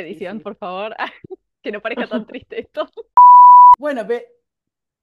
[0.00, 0.42] Edición, sí.
[0.44, 0.94] por favor.
[1.62, 2.88] Que no parezca tan triste esto.
[3.78, 4.28] Bueno, pe-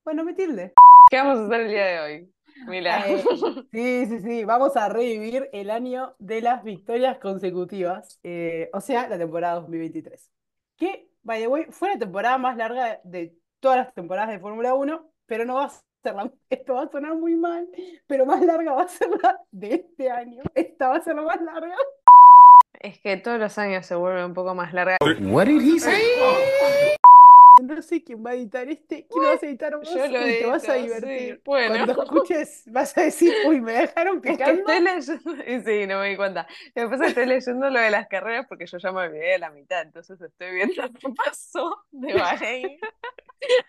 [0.05, 0.73] bueno, me tilde.
[1.09, 2.29] ¿Qué vamos a hacer el día de hoy?
[2.67, 3.05] Mila.
[3.09, 3.21] Eh,
[3.71, 4.45] sí, sí, sí.
[4.45, 8.19] Vamos a revivir el año de las victorias consecutivas.
[8.23, 10.31] eh, o sea, la temporada 2023.
[10.77, 14.73] Que, by the way, fue la temporada más larga de todas las temporadas de Fórmula
[14.73, 16.31] 1, pero no va a ser la.
[16.49, 17.67] Esto va a sonar muy mal,
[18.07, 20.43] pero más larga va a ser la de este año.
[20.55, 21.75] Esta va a ser la más larga.
[22.83, 24.97] Es que todos los años se vuelve un poco más larga.
[25.21, 26.03] What did he say?
[27.61, 30.19] No sé quién va a editar este, quién lo vas a editar vos, Yo lo
[30.19, 30.81] te vas a sí.
[30.81, 31.41] divertir.
[31.45, 31.75] Bueno.
[31.85, 34.59] Cuando escuches, vas a decir, uy, me dejaron Es que picando.
[34.61, 36.45] estoy leyendo, sí, no me di cuenta.
[36.75, 39.01] Lo que pasa es que estoy leyendo lo de las carreras porque yo ya me
[39.01, 42.79] olvidé de la mitad, entonces estoy viendo qué pasó de Bahrein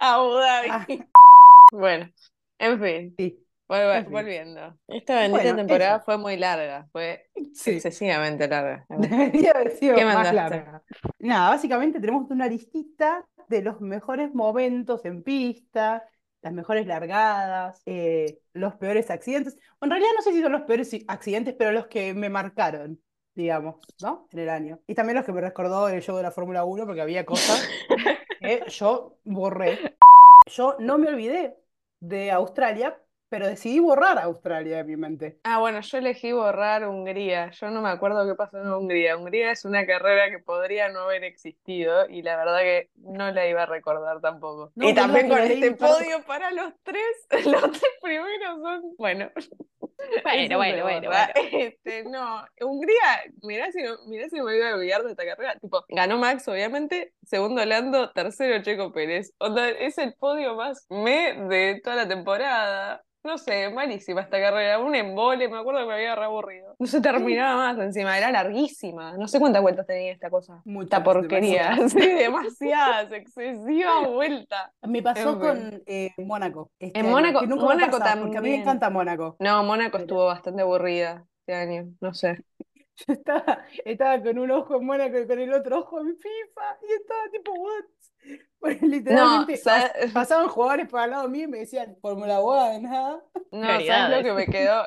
[0.00, 1.04] a Abu Dhabi.
[1.72, 2.10] Bueno,
[2.58, 4.78] en fin, Sí, volviendo.
[4.88, 6.04] Esta bendita Bueno, temporada eso.
[6.04, 7.70] fue muy larga, fue sí.
[7.72, 8.84] excesivamente larga.
[8.88, 9.08] la verdad.
[9.08, 10.36] Debería haber sido ¿Qué más mandaste?
[10.36, 10.82] larga.
[11.18, 16.04] Nada, básicamente tenemos una listita de los mejores momentos en pista,
[16.42, 19.56] las mejores largadas, eh, los peores accidentes.
[19.80, 23.00] En realidad no sé si son los peores accidentes, pero los que me marcaron,
[23.34, 24.28] digamos, ¿no?
[24.32, 24.80] En el año.
[24.86, 27.66] Y también los que me recordó el show de la Fórmula 1, porque había cosas
[28.40, 29.96] que yo borré.
[30.46, 31.56] Yo no me olvidé
[32.00, 33.00] de Australia,
[33.34, 35.40] pero decidí borrar Australia de mi mente.
[35.42, 37.50] Ah, bueno, yo elegí borrar Hungría.
[37.50, 39.16] Yo no me acuerdo qué pasó en Hungría.
[39.16, 43.48] Hungría es una carrera que podría no haber existido y la verdad que no la
[43.48, 44.70] iba a recordar tampoco.
[44.76, 49.28] No, y también con este para- podio para los tres, los tres primeros son, bueno,
[50.22, 51.32] Bueno, bueno, bueno, bueno.
[51.52, 55.58] Este, no, Hungría, mirá si, no, mirá si me iba a olvidar de esta carrera.
[55.58, 59.32] Tipo, ganó Max, obviamente, segundo Lando, tercero Checo Pérez.
[59.38, 63.02] Onda, es el podio más me de toda la temporada.
[63.24, 66.74] No sé, malísima esta carrera, un embole, me acuerdo que me había re aburrido.
[66.78, 69.16] No se terminaba más encima, era larguísima.
[69.16, 70.60] No sé cuántas vueltas tenía esta cosa.
[70.66, 71.92] Muchas, Esta porquería, demasiadas.
[71.92, 74.72] sí, demasiadas, excesiva vuelta.
[74.82, 76.70] Me pasó En con eh, Mónaco.
[76.78, 78.60] este En año, Mónaco- que nunca me Mónaco pasa, porque a mí me también.
[78.60, 79.36] encanta Mónaco.
[79.40, 82.44] No, Mónaco Pero- estuvo bastante aburrida este año, no sé.
[83.06, 86.78] Yo estaba, estaba con un ojo en Mónaco y con el otro ojo en FIFA
[86.88, 87.84] y estaba tipo, what?
[88.58, 89.60] Porque literalmente
[90.14, 93.20] pasaban jugadores por al lado mío y me decían Fórmula One, ¿ah?
[93.50, 94.86] No, ¿sabes lo que me quedó?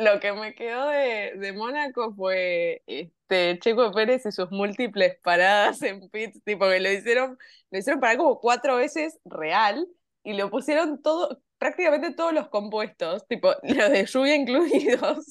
[0.00, 5.80] Lo que me quedó de, de Mónaco fue este Checo Pérez y sus múltiples paradas
[5.82, 7.38] en pits, tipo que lo hicieron,
[7.70, 9.86] lo hicieron parar como cuatro veces real
[10.24, 15.26] y lo pusieron todo, prácticamente todos los compuestos, tipo los de lluvia incluidos.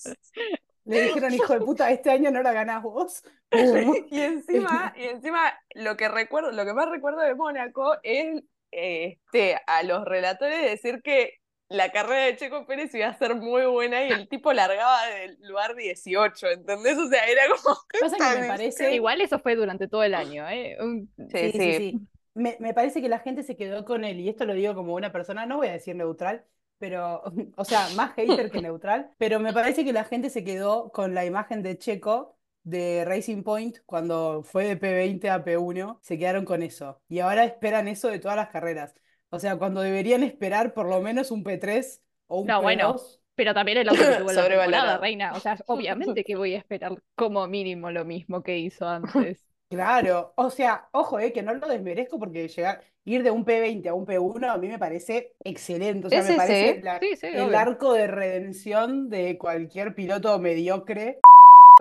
[0.86, 3.24] Le dijeron, hijo de puta, este año no la ganás vos.
[4.12, 9.18] Y encima, y encima lo que recuerdo, lo que más recuerdo de Mónaco es eh,
[9.32, 11.36] este, a los relatores decir que
[11.70, 15.38] la carrera de Checo Pérez iba a ser muy buena y el tipo largaba del
[15.42, 16.98] lugar 18, ¿entendés?
[16.98, 18.94] O sea, era como Pasa que me parece...
[18.96, 20.78] Igual eso fue durante todo el año, ¿eh?
[20.80, 22.08] Un- Sí, Sí, sí, sí.
[22.36, 24.96] Me, me parece que la gente se quedó con él, y esto lo digo como
[24.96, 26.44] una persona, no voy a decir neutral,
[26.78, 27.24] pero,
[27.58, 31.14] o sea, más hater que neutral, pero me parece que la gente se quedó con
[31.14, 36.46] la imagen de Checo de Racing Point cuando fue de P20 a P1, se quedaron
[36.46, 37.02] con eso.
[37.10, 38.96] Y ahora esperan eso de todas las carreras.
[39.30, 42.62] O sea, cuando deberían esperar por lo menos un P3 o un No, P2.
[42.64, 42.96] bueno.
[43.36, 44.32] Pero también el auto que tuvo
[44.68, 45.34] la reina.
[45.34, 49.44] O sea, obviamente que voy a esperar como mínimo lo mismo que hizo antes.
[49.76, 53.90] Claro, o sea, ojo, eh, que no lo desmerezco porque llegar, ir de un P20
[53.90, 56.08] a un P1 a mí me parece excelente.
[56.08, 56.82] O sea, Sí, me sí, parece sí.
[56.84, 57.58] la- Sí, sí, el obvio.
[57.58, 61.20] arco de redención de cualquier piloto mediocre.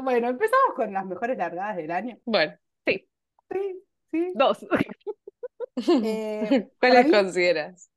[0.03, 2.19] Bueno, empezamos con las mejores largadas del año.
[2.25, 2.57] Bueno.
[2.87, 3.05] Sí,
[4.13, 4.33] sí.
[4.35, 4.65] Dos.
[6.01, 7.91] Eh, ¿Cuáles mí, consideras?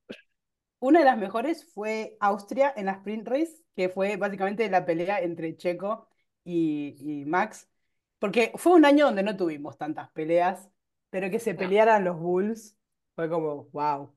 [0.79, 5.19] una de las mejores fue Austria en la sprint race, que fue básicamente la pelea
[5.21, 6.07] entre Checo
[6.43, 7.69] y, y Max,
[8.19, 10.69] porque fue un año donde no tuvimos tantas peleas,
[11.09, 11.59] pero que se No.
[11.59, 12.77] pelearan los Bulls
[13.15, 14.11] fue como, wow.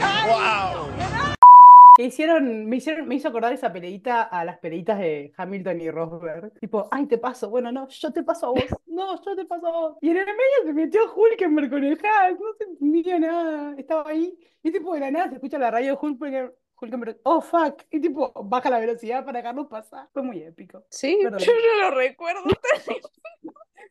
[1.97, 5.91] Que hicieron, me hicieron, me hizo acordar esa peleita a las peleitas de Hamilton y
[5.91, 6.53] Rosberg.
[6.61, 7.51] Tipo, ay, te paso.
[7.51, 8.63] Bueno, no, yo te paso a vos.
[8.99, 9.97] No, yo te paso a vos.
[10.01, 12.33] Y en el medio se metió Hulkenberg con el Haas.
[12.33, 13.75] No se entendía nada.
[13.79, 14.37] Estaba ahí.
[14.65, 16.53] Y tipo, de la nada se escucha la radio de Hulkenberg.
[16.81, 17.83] Hulkenberg, oh, fuck.
[17.93, 20.09] Y tipo, baja la velocidad para dejarlos pasar.
[20.13, 20.85] Fue muy épico.
[20.91, 21.39] Sí, Perdón.
[21.41, 22.43] yo no lo recuerdo.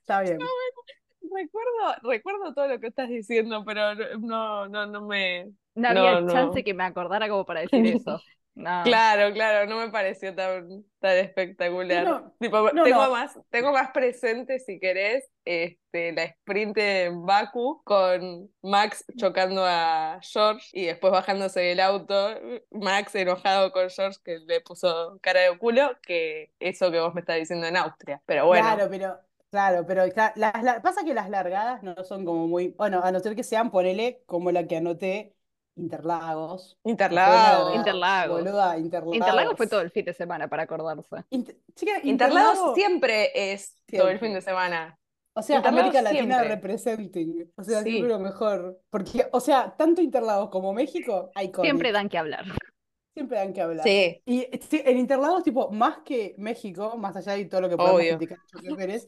[0.07, 0.37] Está bien.
[1.21, 5.51] recuerdo, recuerdo todo lo que estás diciendo, pero no, no, no me.
[5.75, 6.33] No había No, no.
[6.33, 8.23] chance que me acordara como para decir eso.
[8.55, 8.83] No.
[8.83, 12.05] Claro, claro, no me pareció tan, tan espectacular.
[12.05, 13.11] No, Tipo, no, tengo no.
[13.11, 20.19] más, tengo más presente, si querés, este, la sprint en Baku con Max chocando a
[20.23, 22.29] George y después bajándose del auto,
[22.71, 27.21] Max enojado con George que le puso cara de culo, que eso que vos me
[27.21, 28.21] estás diciendo en Austria.
[28.25, 29.19] Pero bueno, Claro, pero,
[29.51, 33.19] claro, pero las, la- pasa que las largadas no son como muy, bueno, a no
[33.19, 35.33] ser que sean, ponele, como la que anoté,
[35.75, 36.69] Interlagos.
[36.73, 37.75] que fue una Interlagos.
[37.75, 38.43] Interlagos.
[38.43, 39.15] Boluda, Interlagos.
[39.15, 41.23] Interlagos fue todo el fin de semana para acordarse.
[41.29, 44.19] Inter- chica, Interlagos Interlagos, siempre es todo el Siempre.
[44.19, 44.99] fin de semana.
[45.33, 46.55] o sea, Interlagos América Latina siempre.
[46.55, 47.91] representing, o sea, Sí.
[47.91, 48.81] siempre lo mejor.
[48.89, 51.61] Porque, o sea, tanto Interlagos como México, iconic.
[51.61, 52.45] Siempre dan que hablar.
[53.13, 53.83] Siempre dan que hablar.
[53.83, 57.77] Sí, Y sí, en Interlagos, tipo, más que México, más allá de todo lo que
[57.77, 58.17] podemos Obvio.
[58.17, 59.07] criticar a Choque Pérez,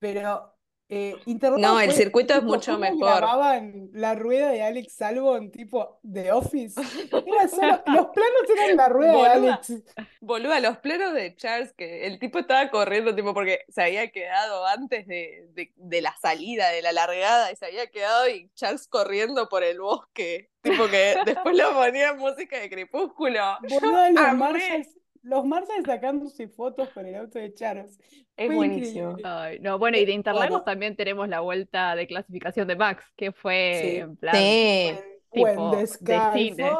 [0.00, 0.56] pero
[0.92, 1.14] eh,
[1.56, 3.18] No, el circuito es mucho ¿cómo mejor.
[3.18, 6.80] grababan la rueda de Alex Salvon, tipo, de Office?
[7.12, 9.50] Era solo, los planos eran la rueda de.
[9.50, 9.72] Alex.
[10.20, 14.66] Boluda, los plenos de Charles, que el tipo estaba corriendo, tipo, porque se había quedado
[14.66, 18.88] antes de, de, de la salida, de la largada, y se había quedado y Charles
[18.88, 20.50] corriendo por el bosque.
[20.62, 23.40] Tipo que después le ponían música de crepúsculo.
[23.68, 24.34] Boluda, los.
[24.34, 24.88] Marshalls,
[25.22, 27.98] los Marshalls sacándose fotos con el auto de Charles.
[28.36, 29.16] Es Fue buenísimo.
[29.22, 30.64] Ay, no, bueno, y de Interlagos Bueno.
[30.64, 33.96] también tenemos la vuelta de clasificación de Max, que fue Sí.
[33.98, 34.34] en plan.
[34.34, 34.94] Sí.
[35.32, 36.70] Tipo, the de sky cine.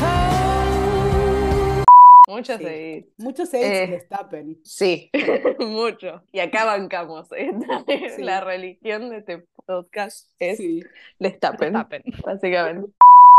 [0.00, 1.84] falls.
[2.28, 2.64] Mucho Sí.
[2.64, 3.06] seguí.
[3.18, 4.56] Muchos AIDS Eh.
[4.62, 5.10] Sí,
[5.58, 6.22] mucho.
[6.32, 7.28] Y acá bancamos.
[8.16, 8.22] Sí.
[8.22, 10.82] La religión de este podcast es Sí.
[11.18, 12.02] destapen, Verstappen.
[12.24, 12.92] básicamente.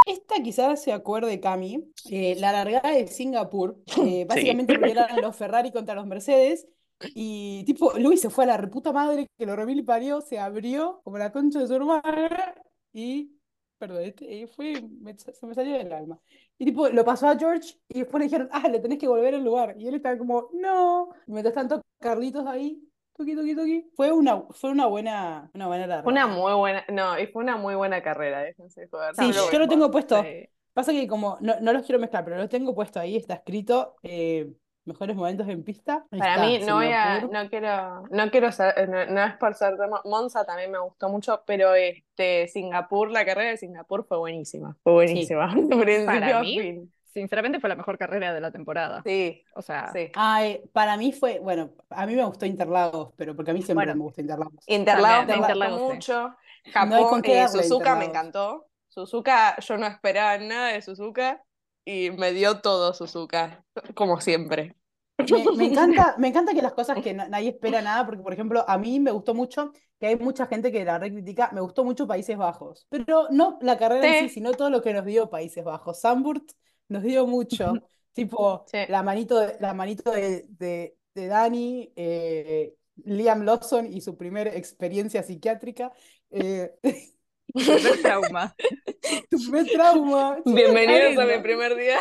[0.06, 5.36] Esta quizás se acuerde Cami, eh, la largada de Singapur, eh, básicamente porque eran los
[5.36, 6.68] Ferrari contra los Mercedes,
[7.13, 11.01] y tipo, Luis se fue a la reputa madre que lo remil parió, se abrió
[11.03, 12.56] como la concha de su hermana,
[12.94, 13.31] y,
[13.77, 16.19] perdón, este, eh, fue, me- se me salió del alma.
[16.57, 19.36] Y tipo, lo pasó a George, y después le dijeron, ah, le tenés que volver
[19.36, 22.81] al lugar, y él estaba como, no, y mientras tanto, Carlitos ahí,
[23.16, 26.04] tuqui, tuqui, tuqui, fue una, fue una buena, una buena.
[26.04, 29.16] Fue una muy buena, no, y fue una muy buena carrera, déjense joder.
[29.16, 30.22] Sí, yo lo tengo puesto.
[30.24, 30.48] Sí.
[30.74, 33.96] Pasa que como no, no los quiero mezclar, pero lo tengo puesto ahí, está escrito
[34.04, 34.50] eh,
[34.86, 36.06] mejores momentos en pista.
[36.12, 39.34] Ahí Para está, mí, no voy a, no quiero, no quiero ser, no, no es
[39.36, 39.75] por ser
[40.06, 44.94] Monza, también me gustó mucho, pero este Singapur, la carrera de Singapur fue buenísima, fue
[44.94, 46.92] buenísima, principio Para mí, fin.
[47.13, 49.02] Sinceramente fue la mejor carrera de la temporada.
[49.06, 50.12] Sí, O sea, sí.
[50.16, 53.86] Ay, para mí fue, bueno, a mí me gustó Interlagos, pero porque a mí siempre
[53.86, 53.98] Bueno.
[53.98, 54.63] me gusta Interlagos.
[54.68, 55.96] Interlagos me gustó Interlagos, sí.
[55.96, 56.36] mucho.
[56.66, 58.68] No Japón, con qué eh, Suzuka me encantó.
[58.88, 61.44] Suzuka, yo no esperaba nada de Suzuka
[61.84, 63.63] y me dio todo Suzuka,
[63.96, 64.75] como siempre.
[65.18, 65.25] Me,
[65.58, 68.63] me encanta, me encanta que las cosas que na- nadie espera nada, porque por ejemplo,
[68.68, 72.08] a mí me gustó mucho, que hay mucha gente que la recritica, me gustó mucho
[72.08, 74.36] Países Bajos, pero no la carrera en sí, Sí.
[74.36, 76.02] sino todo lo que nos dio Países Bajos.
[76.02, 76.52] Zandvoort
[76.91, 77.73] nos dio mucho,
[78.13, 78.79] tipo Sí.
[78.89, 82.73] la manito de, la manito de, de, de Dani, eh,
[83.05, 85.93] Liam Lawson y su primera experiencia psiquiátrica,
[86.31, 86.75] eh,
[87.53, 88.53] primer trauma.
[89.29, 90.39] tu primer trauma.
[90.45, 91.99] Bienvenidos a mi primer día,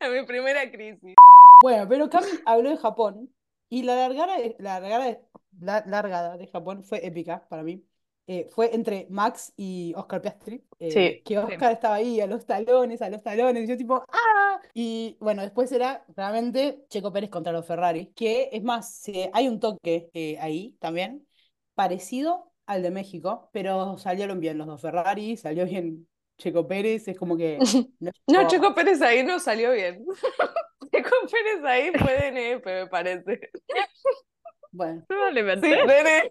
[0.00, 1.14] a mi primera crisis.
[1.62, 3.30] Bueno, pero Cami habló de Japón
[3.68, 5.18] y la largada la largada
[5.60, 7.84] la largada de Japón fue épica para mí.
[8.32, 11.22] Eh, fue entre Max y Oscar Piastri, eh, Sí.
[11.24, 14.60] que Oscar estaba ahí a los talones, a los talones, y yo tipo, ¡ah!
[14.72, 19.58] Y bueno, después era realmente Checo Pérez contra los Ferrari, que es más, hay un
[19.58, 21.26] toque eh, ahí también,
[21.74, 26.06] parecido al de México, pero salieron bien los dos Ferrari, salió bien
[26.38, 27.58] Checo Pérez, es como que...
[27.98, 30.04] No, No, Checo Pérez ahí no salió bien.
[30.92, 33.50] Checo Pérez ahí fue DNF, me parece.
[34.72, 35.00] Bueno.
[35.00, 35.66] Sí, Probablemente.
[35.68, 36.30] DNF.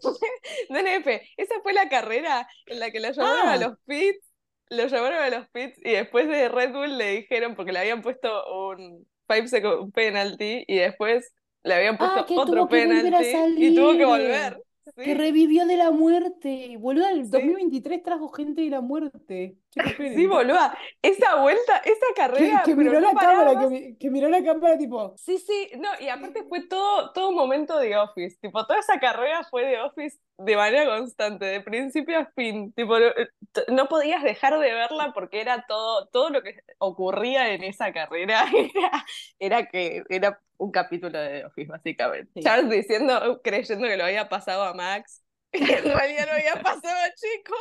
[0.69, 1.08] DNF.
[1.38, 3.58] Esa fue la carrera en la que lo llevaron a Ah.
[3.58, 4.25] los pits.
[4.69, 8.01] Lo llevaron a los pits y después de Red Bull le dijeron, porque le habían
[8.01, 8.29] puesto
[8.69, 13.75] un 5 second penalty y después le habían puesto Ah, que otro que penalty y
[13.75, 14.62] tuvo que volver.
[14.96, 15.13] Que Sí.
[15.13, 16.75] revivió de la muerte.
[16.79, 17.31] Boludo, el Sí.
[17.31, 19.55] 2023 trajo gente de la muerte.
[19.97, 20.77] Sí, boluda.
[21.01, 24.29] Esa vuelta, esa Que, carrera, que pero miró no la cámara, que, mi- que miró
[24.29, 25.13] la cámara tipo.
[25.17, 29.43] Sí, sí, no, y aparte fue todo, todo momento de Office, tipo, toda esa carrera
[29.49, 33.07] fue de Office de manera constante, de principio a fin, tipo, no,
[33.51, 37.91] t- no podías dejar de verla porque era todo, todo lo que ocurría en esa
[37.93, 39.05] carrera era,
[39.39, 42.31] era que era un capítulo de The Office, básicamente.
[42.33, 42.41] Sí.
[42.41, 46.95] Charles diciendo, creyendo que lo había pasado a Max, y en realidad lo había pasado
[46.97, 47.55] a Chico.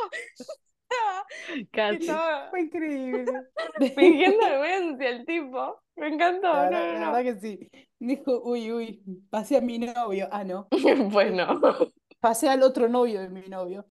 [1.73, 1.97] Casi.
[2.01, 3.25] Estaba Fue increíble.
[3.97, 5.81] fingiendo demencia el tipo.
[5.97, 7.13] Me encantó, La no, verdad, no, la no.
[7.13, 7.71] verdad que sí.
[8.01, 10.29] Dijo, uy, uy, pasé a mi novio.
[10.31, 10.69] Ah, no.
[11.13, 11.61] Pues no.
[12.21, 13.87] Pasé al otro novio de mi novio.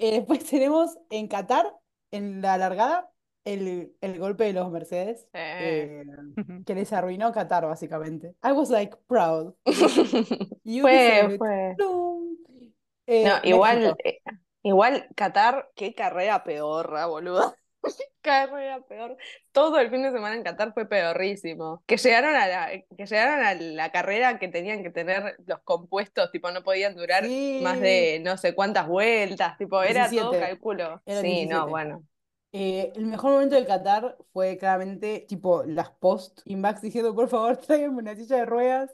[0.00, 1.66] Eh, después tenemos en Qatar,
[2.10, 3.10] en la largada,
[3.44, 6.02] el, el golpe de los Mercedes, Eh.
[6.36, 8.34] eh, que les arruinó Qatar, básicamente.
[8.42, 9.54] I was like proud.
[10.64, 11.74] Fue, fue.
[11.76, 12.36] Plum.
[13.06, 14.30] Eh, No, igual, México.
[14.62, 17.54] Igual Qatar, qué carrera pedorra, boludo.
[17.82, 17.90] Qué
[18.22, 19.16] carrera peor.
[19.52, 21.82] Todo el fin de semana en Qatar fue pedorrísimo.
[21.86, 26.30] Que llegaron a la, que llegaron a la carrera que tenían que tener los compuestos,
[26.30, 27.24] tipo, no podían durar
[27.62, 30.38] más de no sé cuántas vueltas, tipo, era todo 17.
[30.40, 31.02] cálculo.
[31.06, 31.70] Sí, no, 17.
[31.70, 32.04] bueno.
[32.52, 37.56] Eh, el mejor momento del Qatar fue claramente tipo las post Max diciendo por favor
[37.56, 38.90] tráiganme una silla de ruedas.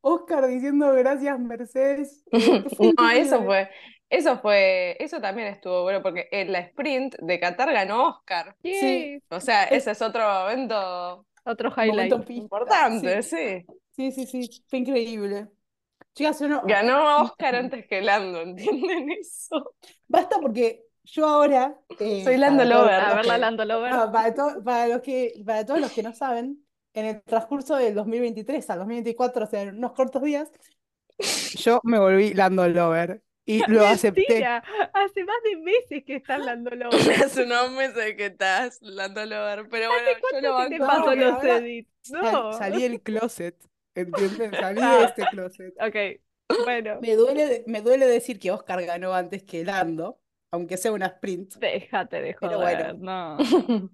[0.00, 2.24] Oscar diciendo gracias Mercedes.
[2.98, 3.68] No, eso fue,
[4.08, 8.56] eso fue, eso también estuvo bueno, porque en la sprint de Qatar ganó Oscar.
[8.62, 12.12] Yay, O sea, Es- ese es otro momento Otro highlight.
[12.12, 13.36] Momento importante, sí.
[13.36, 13.66] sí.
[13.96, 15.48] Sí, sí, sí, fue increíble.
[16.14, 19.74] Chicas, yo no, Ganó Oscar antes que Lando, ¿entienden eso?
[20.08, 22.94] basta porque yo ahora eh, Soy Lando Lover.
[22.94, 23.92] A los ver la que- Lando Lover.
[23.92, 27.76] no, para, to- para los que, para todos los que no saben, en el transcurso
[27.76, 30.50] del 2023 al 2024, o sea, en unos cortos días,
[31.58, 34.44] yo me volví Lando Lover y lo acepté.
[34.44, 37.24] Hace más de meses que está Lando Lover.
[37.24, 41.04] Hace unos meses que estás Lando Lover, pero bueno, yo ¿Cuánto lo que te pasó
[41.06, 41.90] pero los edits?
[42.02, 42.52] Sal- No.
[42.52, 43.56] salí del closet,
[43.94, 44.52] ¿entienden?
[44.52, 44.98] Salí Ah.
[44.98, 45.74] de este closet.
[45.80, 50.20] Ok, bueno, Me duele, me duele decir que Oscar ganó antes que Lando,
[50.52, 51.54] aunque sea una sprint.
[51.56, 53.36] déjate de Pero joder, bueno.
[53.38, 53.90] no.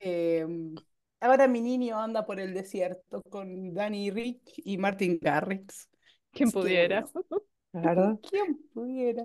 [0.00, 0.46] Eh,
[1.20, 5.88] ahora mi niño anda por el desierto con Danny Rick y Martin Garrix.
[6.32, 7.00] Quien que pudiera.
[7.14, 7.42] bueno,
[7.82, 8.18] La verdad.
[8.30, 9.24] ¿quién pudiera?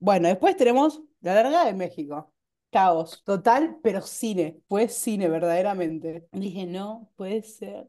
[0.00, 2.30] Bueno, después tenemos la largada de México.
[2.70, 4.58] Caos, total, pero cine.
[4.68, 6.28] Fue cine, verdaderamente.
[6.32, 7.88] Dije, no, puede ser.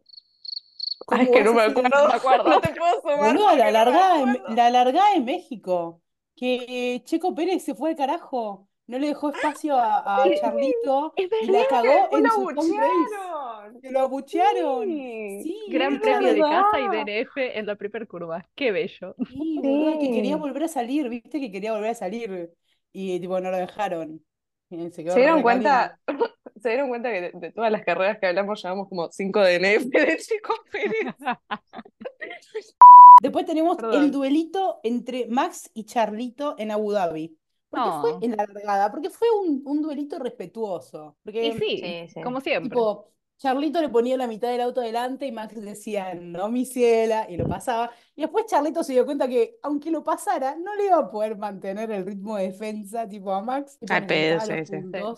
[1.10, 1.90] Ay, ¿Cómo que no me acuerdo.
[1.90, 2.50] No me acuerdo.
[2.50, 4.56] No te puedo sumar la no largada, de, Me- acuerdo.
[4.56, 6.02] la largada de México.
[6.36, 8.68] Que Checo Pérez se fue al carajo.
[8.88, 11.70] No le dejó espacio a, Charlito es y la verdad.
[11.70, 12.60] cagó en su home race.
[12.62, 13.37] abuchearon.
[13.82, 14.86] Que lo abuchearon.
[14.88, 15.42] Sí.
[15.44, 18.46] Sí, Gran premio de casa y DNF en la primera curva.
[18.56, 19.16] Qué bello.
[19.28, 20.40] Sí, boluda, que quería Sí.
[20.40, 22.52] volver a salir, viste que quería volver a salir.
[22.94, 24.24] Y tipo, no lo dejaron.
[24.70, 26.00] Se quedó ¿Se dieron cuenta?
[26.62, 29.86] ¿Se dieron cuenta que de, de todas las carreras que hablamos llevamos como 5 DNF
[29.86, 31.16] de Chico Pérez?
[33.22, 34.04] Después tenemos Perdón.
[34.04, 37.36] el duelito entre Max y Charlito en Abu Dhabi.
[37.70, 38.92] ¿Por qué fue en la largada?
[38.92, 41.18] Porque fue un, un duelito respetuoso.
[41.24, 42.22] Porque Y sí, Sí, sí.
[42.22, 42.70] como siempre.
[42.70, 47.28] Tipo, Charlito le ponía la mitad del auto adelante y Max decía, no, mi ciela,
[47.30, 47.92] y lo pasaba.
[48.16, 51.38] Y después Charlito se dio cuenta que, aunque lo pasara, no le iba a poder
[51.38, 53.78] mantener el ritmo de defensa, tipo a Max.
[53.90, 54.76] Al pedo, sí, sí.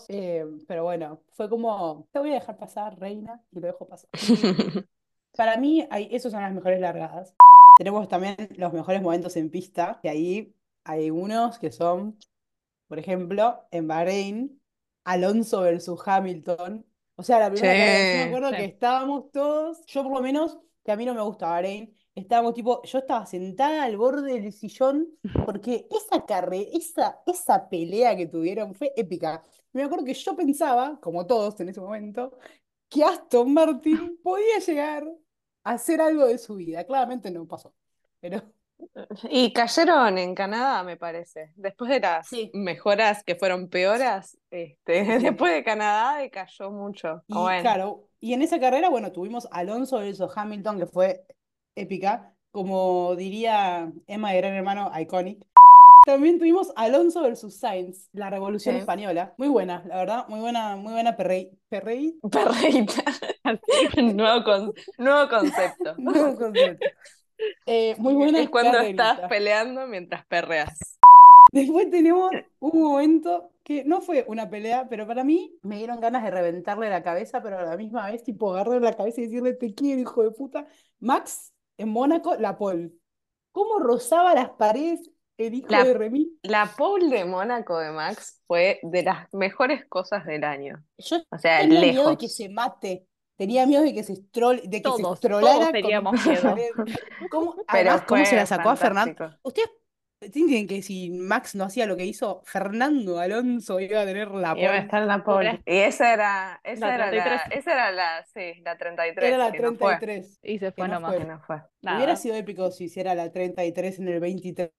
[0.09, 4.09] Eh, pero bueno, fue como, te voy a dejar pasar, reina, y lo dejo pasar.
[5.37, 7.35] Para mí, hay, esos son las mejores largadas.
[7.77, 12.17] Tenemos también los mejores momentos en pista, que ahí hay unos que son,
[12.89, 14.61] por ejemplo, en Bahrein,
[15.05, 16.85] Alonso versus Hamilton.
[17.19, 18.55] O sea, la primera carrera, yo me Sí, acuerdo sí.
[18.55, 22.53] que estábamos todos, yo por lo menos, que a mí no me gusta Bahrein, estábamos
[22.53, 25.09] tipo, yo estaba sentada al borde del sillón,
[25.43, 29.43] porque esa carrera, esa, esa pelea que tuvieron fue épica.
[29.73, 32.37] Me acuerdo que yo pensaba, como todos en ese momento,
[32.89, 35.07] que Aston Martin podía llegar
[35.63, 36.85] a hacer algo de su vida.
[36.85, 37.73] Claramente no pasó.
[38.19, 38.41] Pero
[39.29, 41.51] Y cayeron en Canadá, me parece.
[41.55, 42.49] Después de las Sí.
[42.53, 45.03] mejoras que fueron peoras, este,
[45.43, 47.23] después de Canadá decayó mucho.
[47.27, 51.23] Y Bueno, claro, y en esa carrera, bueno, tuvimos Alonso versus Hamilton, que fue
[51.75, 55.45] épica, como diría Emma de Gran Hermano, iconic.
[56.05, 58.79] También tuvimos Alonso versus Sainz, la Revolución Sí.
[58.79, 59.33] Española.
[59.37, 63.03] Muy buena, la verdad, muy buena, muy buena perrei, perrei, perreíta.
[64.13, 65.95] Nuevo, con- nuevo concepto.
[65.97, 66.85] nuevo concepto.
[67.65, 70.99] Eh, muy buena Es cuando estás peleando mientras perreas.
[71.51, 72.29] Después tenemos
[72.59, 76.89] un momento que no fue una pelea, pero para mí me dieron ganas de reventarle
[76.89, 80.01] la cabeza, pero a la misma vez, tipo, agarrarle la cabeza y decirle, te quiero,
[80.01, 80.67] hijo de puta.
[80.99, 82.91] Max, en Mónaco, la pole.
[83.51, 86.37] ¿Cómo rozaba las paredes el hijo La- de Remy?
[86.43, 90.85] La pole de Mónaco de Max fue de las mejores cosas del año.
[90.99, 92.17] Yo O sea, tenía miedo de lejos.
[92.17, 93.07] que se mate.
[93.39, 96.27] Tenía miedo de que se estrol, de que se Todos, estrolara todos con teníamos la
[96.53, 96.75] miedo.
[97.29, 99.15] ¿Cómo, Pero además, cómo se fue la sacó a Fernando?
[99.15, 99.39] fantástico.
[99.43, 99.69] ¿Ustedes
[100.21, 104.55] entienden que si Max no hacía lo que hizo, Fernando Alonso iba a tener la
[104.55, 104.79] Iba a pole?
[104.79, 105.61] estar en la pole.
[105.65, 107.41] Y esa era, esa La era la, 33.
[107.49, 109.97] esa era la, sí, la 33, Era la que no fue.
[109.97, 110.39] 33.
[110.41, 111.15] Y se fue no nomás.
[111.15, 111.17] fue.
[111.17, 111.61] Que no fue.
[111.81, 114.71] Hubiera sido épico si hiciera la 33 en el 23,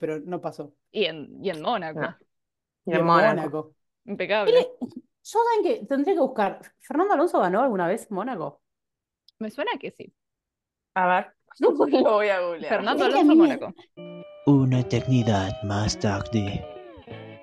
[0.00, 0.74] pero no pasó.
[0.90, 2.00] Y en, y en Mónaco.
[2.00, 2.16] No.
[2.86, 3.40] Y Y en en Mónaco.
[3.42, 3.74] Mónaco.
[4.06, 4.68] Impecable.
[5.30, 6.60] Yo saben que tendré que buscar.
[6.80, 8.62] ¿Fernando Alonso ganó alguna vez Mónaco?
[9.38, 10.12] Me suena que sí.
[10.94, 11.26] A ver,
[11.60, 12.68] lo voy a googlear.
[12.74, 13.74] Fernando Alonso Mónaco.
[14.46, 16.64] Una eternidad más tarde.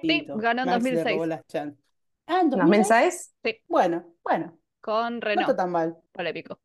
[0.01, 0.38] Listo.
[0.38, 1.15] ganó en Max le 2006.
[1.15, 1.77] robó las chan-
[2.27, 3.36] Ah, en 2006.
[3.44, 3.62] ¿2006?
[3.68, 5.56] Bueno, bueno, Con no está Renault.
[5.58, 5.98] tan mal.
[6.12, 6.60] Polémico.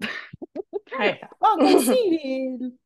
[0.98, 1.30] Ahí está.
[1.40, 2.78] Ah, con Cyril.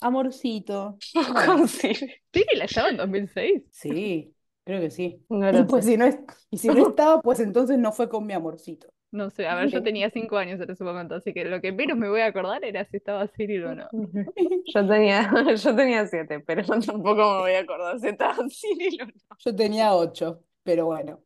[0.00, 0.98] Amorcito.
[1.46, 2.14] Con Siri.
[2.32, 3.62] ¿Cyril estaba en 2006?
[3.70, 4.35] sí,
[4.66, 5.26] creo que sí.
[5.30, 5.86] No Y pues sé.
[5.86, 6.18] si no es,
[6.50, 8.88] y si no estaba, pues entonces no fue con mi amorcito.
[9.12, 11.72] No sé, a ver, yo tenía cinco años en ese momento, así que lo que
[11.72, 13.88] menos me voy a acordar era si estaba Cyril o no.
[14.74, 19.06] Yo tenía, yo tenía siete, pero tampoco me voy a acordar si estaba Cyril o
[19.38, 21.22] Yo tenía ocho, pero bueno.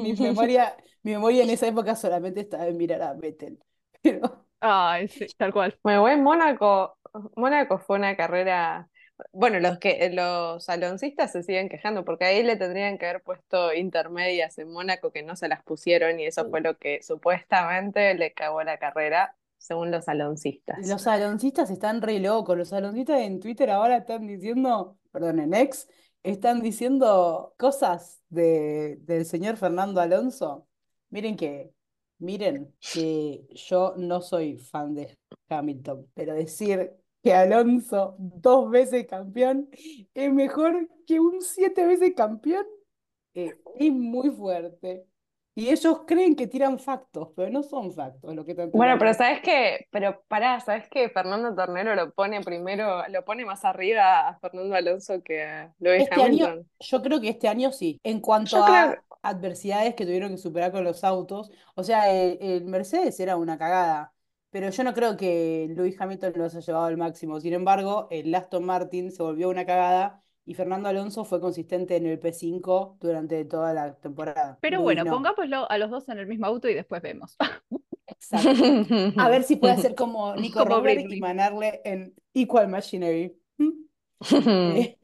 [0.00, 0.18] Mi no.
[0.22, 3.58] memoria, mi memoria en esa época solamente estaba en mirar a Vettel.
[4.02, 5.78] Pero Ay, sí, tal cual.
[5.82, 6.98] Bueno, igual Mónaco,
[7.36, 8.88] Mónaco fue una carrera.
[9.32, 13.72] Bueno, los que los aloncistas se siguen quejando porque ahí le tendrían que haber puesto
[13.72, 18.32] intermedias en Mónaco que no se las pusieron y eso fue lo que supuestamente le
[18.34, 20.86] cagó la carrera, según los aloncistas.
[20.86, 22.56] los aloncistas están re locos.
[22.58, 25.88] Los aloncistas en Twitter ahora están diciendo, perdón, en X,
[26.22, 30.66] están diciendo cosas de, del señor Fernando Alonso.
[31.08, 31.72] Miren que,
[32.18, 35.18] miren que yo no soy fan de
[35.48, 36.92] Hamilton, pero decir
[37.26, 39.68] que Alonso, dos veces campeón,
[40.14, 42.64] es mejor que un siete veces campeón,
[43.34, 45.04] eh, es muy fuerte.
[45.56, 49.12] Y ellos creen que tiran factos, pero no son factos lo que están Bueno, pero
[49.14, 54.28] sabes que, pero pará, sabes que Fernando Tornero lo pone primero, lo pone más arriba
[54.28, 57.98] a Fernando Alonso que a Lewis Este año, yo creo que este año sí.
[58.04, 62.12] En cuanto Yo creo a adversidades que tuvieron que superar con los autos, o sea,
[62.12, 64.12] el, el Mercedes era una cagada,
[64.56, 67.38] pero yo no creo que Lewis Hamilton los haya llevado al máximo.
[67.40, 72.06] Sin embargo, el Aston Martin se volvió una cagada y Fernando Alonso fue consistente en
[72.06, 74.56] el P5 durante toda la temporada.
[74.62, 75.10] Pero bueno, no.
[75.10, 77.36] pongámoslo a los dos en el mismo auto y después vemos.
[78.06, 78.48] Exacto.
[79.18, 81.18] A ver si puede hacer como Nico Como Rosberg Britney.
[81.18, 83.36] y ganarle en Equal Machinery.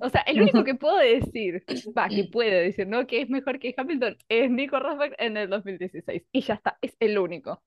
[0.00, 1.64] O sea, el único que puedo decir,
[1.96, 3.06] va, que puede decir, ¿no?
[3.06, 6.22] Que es mejor que Hamilton es Nico Rosberg en el 2016.
[6.32, 7.62] Y ya está, es el único.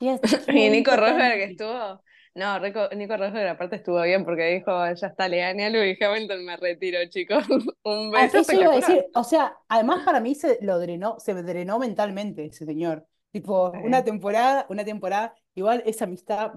[0.48, 2.02] y Nico Rosberg estuvo.
[2.34, 6.00] No, Rico- Nico Rosberg aparte estuvo bien porque dijo, ya está, le gané a Lewis
[6.00, 7.44] Hamilton, me retiro, chicos.
[7.84, 11.18] Un Ah, beso eso iba a decir, o sea, además para mí se lo drenó,
[11.18, 13.04] se me drenó mentalmente ese señor.
[13.32, 16.52] Tipo, una temporada, una temporada, igual esa amistad,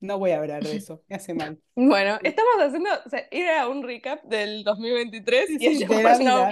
[0.00, 1.58] no voy a hablar de eso, me hace mal.
[1.76, 6.46] Bueno, estamos haciendo, o sea, era un recap del 2023 Sí, y sí, terminamos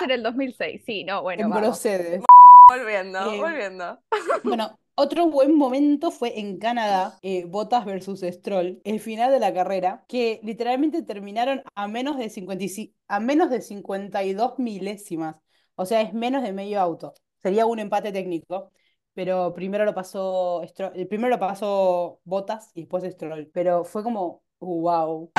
[0.00, 0.82] a- en el 2006.
[0.84, 1.66] Sí, no, bueno, En vamos.
[1.68, 2.22] Mercedes.
[2.68, 3.98] volviendo, Eh, volviendo.
[4.44, 9.54] Bueno, otro buen momento fue en Canadá, eh, Bottas versus Stroll, el final de la
[9.54, 15.36] carrera, que literalmente terminaron a menos de 55 a menos de 52 milésimas.
[15.76, 17.14] O sea, es menos de medio auto.
[17.40, 18.72] Sería un empate técnico,
[19.14, 23.52] pero primero lo pasó el primero lo pasó Bottas y después Stroll.
[23.54, 25.30] Pero fue como, wow.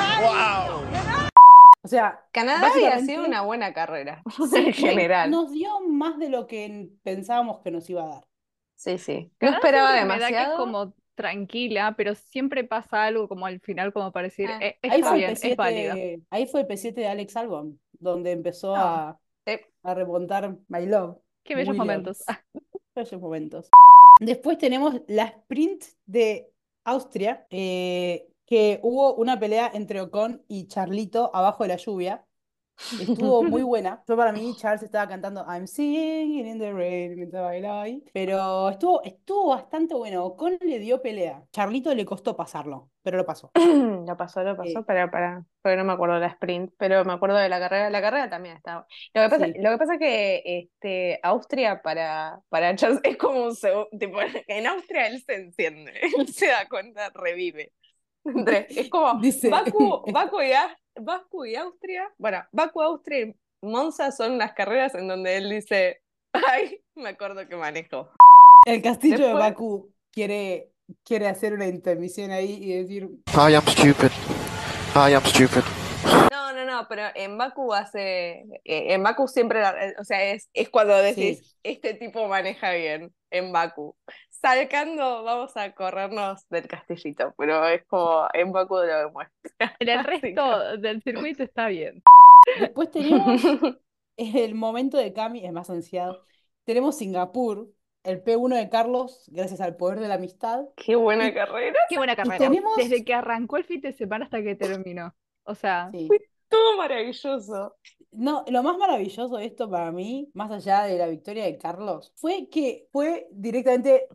[1.84, 4.24] O sea, Canadá había sido una buena carrera,
[4.56, 5.30] en general.
[5.30, 8.30] nos dio más de lo que pensábamos que nos iba a dar.
[8.80, 9.30] Sí, sí.
[9.42, 10.58] No esperaba me da que es demasiado.
[10.58, 14.90] como tranquila, pero siempre pasa algo como al final, como para decir, Ah, "Eh, Ahí
[15.02, 15.94] está fue bien, el es válido.
[15.96, 19.10] P7, ahí fue el P7 de Alex Albon, donde empezó Ah.
[19.10, 19.60] a, Sí.
[19.84, 21.18] a remontar My Love.
[21.44, 22.24] Qué bellos momentos.
[22.26, 22.46] Williams.
[22.96, 23.70] Bellos momentos.
[24.22, 26.50] Después tenemos la sprint de
[26.86, 32.24] Austria, eh, que hubo una pelea entre Ocon y Charlito abajo de la lluvia.
[33.00, 34.04] Estuvo muy buena.
[34.08, 38.04] Yo para mí Charles estaba cantando I'm singing in the rain mientras bailaba ahí.
[38.14, 40.26] Pero estuvo, estuvo bastante bueno.
[40.26, 41.44] Ocon le dio pelea.
[41.52, 43.52] Charlito le costó pasarlo, pero lo pasó.
[44.10, 44.84] Lo pasó, lo pasó, Eh.
[44.88, 47.90] pero para, porque no me acuerdo de la sprint, pero me acuerdo de la carrera.
[47.90, 48.88] La carrera también estaba.
[49.14, 49.54] Lo que pasa, Sí.
[49.60, 53.90] lo que pasa es que este, Austria para, para Charles es como un segundo,
[54.48, 57.74] en Austria él se enciende, él se da cuenta, revive.
[58.26, 60.52] Entre- Es como Dice- Baku, Baku y,
[61.02, 66.02] Baku Austria, bueno, Baku, Austria y Monza son las carreras en donde él dice,
[66.34, 68.10] ay, me acuerdo que manejo.
[68.66, 70.72] El castillo de Bakú quiere,
[71.06, 74.12] quiere hacer una intermisión ahí y decir, I am stupid.
[74.96, 75.64] I am stupid.
[76.32, 80.24] No, no, no, pero en Baku hace, eh, en Baku siempre, la- eh, o sea,
[80.32, 81.56] es, es cuando decís, Sí.
[81.64, 83.96] este tipo maneja bien, en Baku.
[84.42, 89.76] Salcando, vamos a corrernos del castillito, pero es como, en Baku lo demuestra.
[89.80, 92.02] En el resto del circuito está bien.
[92.60, 93.42] después tenemos
[94.18, 96.24] el momento de Cami, es más ansiado.
[96.64, 97.68] Tenemos Singapur,
[98.04, 100.64] el P1 de Carlos, gracias al poder de la amistad.
[100.78, 102.38] Qué buena Y- carrera, Qué buena carrera.
[102.38, 105.14] tenemos- Desde que arrancó el fin de semana hasta que terminó.
[105.44, 106.08] O sea, Sí.
[106.48, 107.76] todo maravilloso.
[108.12, 112.12] No, lo más maravilloso de esto para mí, más allá de la victoria de Carlos,
[112.16, 114.08] fue que fue directamente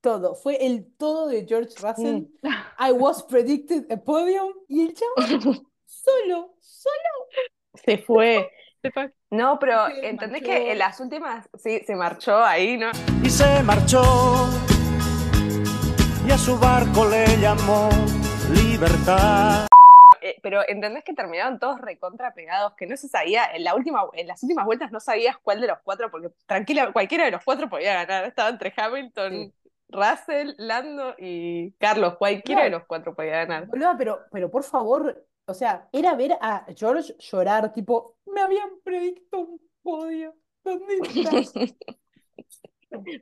[0.00, 0.34] todo.
[0.34, 2.24] Fue el todo de George Russell.
[2.78, 4.52] I was predicted a podium.
[4.68, 5.14] Y el chavo
[5.86, 7.48] solo, solo.
[7.84, 8.50] Se fue,
[8.82, 9.12] Se fue.
[9.30, 10.46] No, pero Se ¿entendés marchó.
[10.46, 12.90] que en las últimas, sí, se marchó ahí, ¿no?
[13.22, 14.02] y se marchó
[16.26, 17.88] y a su barco le llamó
[18.54, 19.67] libertad.
[20.42, 22.74] Pero ¿entendés que terminaron todos recontra pegados?
[22.76, 25.66] Que no se sabía, en la última, en las últimas vueltas no sabías cuál de
[25.68, 28.24] los cuatro, porque tranquila, cualquiera de los cuatro podía ganar.
[28.24, 29.52] Estaba entre Hamilton, Sí.
[29.90, 32.16] Russell, Lando y Carlos.
[32.18, 33.68] Cualquiera de los cuatro podía ganar.
[33.96, 39.38] Pero, pero por favor, o sea, era ver a George llorar, tipo, me habían predicto
[39.38, 40.34] un podio.
[40.62, 41.52] ¿Dónde estás?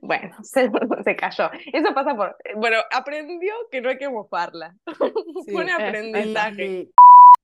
[0.01, 0.71] Bueno, se,
[1.03, 1.49] se cayó.
[1.73, 2.37] Eso pasa por.
[2.55, 4.73] Bueno, aprendió que no hay que mofarla.
[5.45, 5.51] Sí.
[5.51, 6.89] Fue un aprendizaje.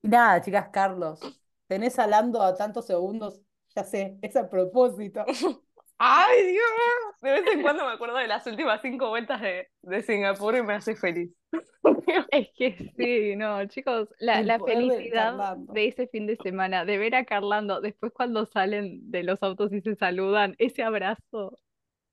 [0.03, 1.19] Y, nada, chicas, Carlos,
[1.67, 3.41] tenés a Lando a tantos segundos,
[3.75, 5.23] ya sé, es a propósito.
[5.97, 7.21] ¡Ay, Dios!
[7.21, 10.61] De vez en cuando me acuerdo de las últimas cinco vueltas de, de Singapur y
[10.61, 11.31] me hace feliz.
[12.31, 17.15] Es que sí, no, chicos, la, la felicidad de ese fin de semana, de ver
[17.15, 21.57] a Carlando, después cuando salen de los autos y se saludan, ese abrazo.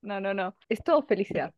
[0.02, 0.56] No, no, no.
[0.68, 1.52] Es todo felicidad.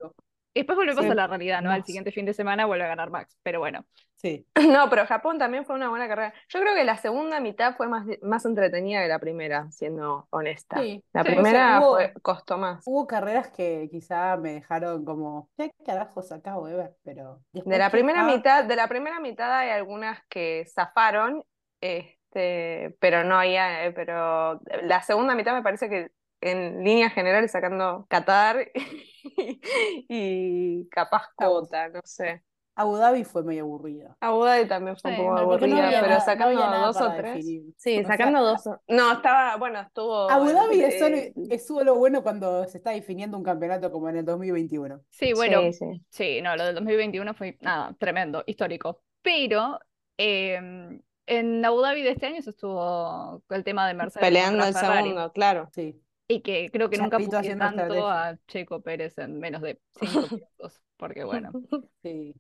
[0.54, 1.70] Después volvemos Sí, a la realidad, ¿no?
[1.70, 3.84] Al siguiente fin de semana vuelve a ganar Max, pero bueno.
[4.16, 6.32] Sí, No, pero Japón también fue una buena carrera.
[6.48, 10.76] Yo creo que la segunda mitad fue más, más entretenida que la primera, siendo honesta.
[10.76, 11.04] sí.
[11.12, 12.82] La Sí, o sea, primera hubo- fue, costó más.
[12.86, 16.96] Hubo carreras que quizá me dejaron como, ¿qué carajos acabo de ver?
[17.02, 21.44] Pero De la primera ah, mitad, de la primera mitad hay algunas que zafaron,
[21.80, 26.10] este, pero no había, eh, pero la segunda mitad me parece que
[26.42, 28.70] en líneas generales sacando Qatar
[30.09, 32.42] y capaz Cota, no sé.
[32.74, 34.16] Abu Dhabi fue medio aburrida.
[34.20, 37.12] Abu Dhabi también fue un poco no aburrida, había pero nada- no sacando dos o
[37.12, 37.35] tres.
[37.35, 37.62] definir.
[37.76, 38.66] Sí, O sea, sacando dos.
[38.66, 40.31] o- No, estaba, bueno, estuvo.
[40.31, 41.16] Abu Dhabi es eh, solo,
[41.50, 45.02] es solo bueno cuando se está definiendo un campeonato como en el 2021.
[45.11, 46.02] Sí, bueno, sí, sí.
[46.09, 49.02] sí, no, lo del 2021 fue nada, tremendo, histórico.
[49.20, 49.78] Pero
[50.16, 54.64] em, en Abu Dhabi de este año se estuvo con el tema de Mercedes Peleando
[54.64, 55.02] el Ferrari.
[55.09, 55.68] segundo, claro.
[55.74, 56.00] Sí.
[56.28, 58.28] Y que creo que nunca haciendo tanto estrategia.
[58.28, 60.80] a Checo Pérez en menos de cinco minutos.
[60.96, 61.50] Porque bueno,
[62.02, 62.35] Sí.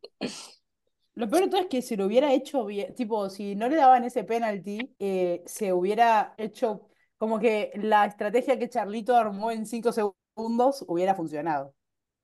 [1.14, 3.76] Lo peor de todo es que si lo hubiera hecho bien, tipo, si no le
[3.76, 9.66] daban ese penalti, eh, se hubiera hecho como que la estrategia que Charlito armó en
[9.66, 11.74] cinco segundos hubiera funcionado.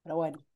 [0.03, 0.48] Pero bueno.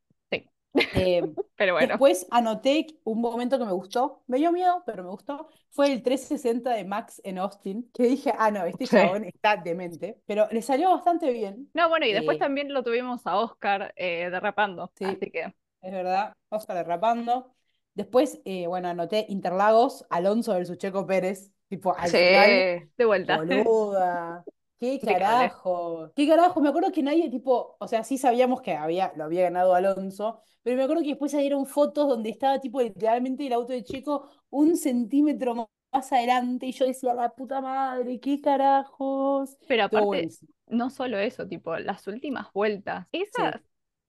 [0.93, 1.23] Eh,
[1.57, 1.99] pero bueno.
[1.99, 6.03] Después anoté un momento que me gustó, me dio miedo, pero me gustó, fue el
[6.03, 8.97] 360 de Max en Austin, que dije, ah, no, este Sí.
[8.97, 12.83] chabón está demente, pero le salió bastante bien, No, bueno, y después Eh, también lo
[12.83, 14.93] tuvimos a Oscar eh, derrapando.
[14.97, 15.05] Sí.
[15.07, 17.55] Así que es verdad, Oscar derrapando.
[17.95, 23.39] Después, eh, bueno, anoté Interlagos, Alonso versus Checo Pérez, tipo, al final, de vuelta.
[23.39, 24.45] boluda,
[24.83, 29.13] qué carajo, qué carajo, me acuerdo que nadie, tipo, o sea, sí sabíamos que había,
[29.17, 33.47] lo había ganado Alonso, pero me acuerdo que después salieron fotos donde estaba, tipo, literalmente
[33.47, 38.41] el auto de Checo un centímetro más adelante, y yo decía, la puta madre, qué
[38.41, 39.57] carajos.
[39.69, 40.29] Pero aparte,
[40.67, 43.61] no solo eso, tipo, las últimas vueltas, esas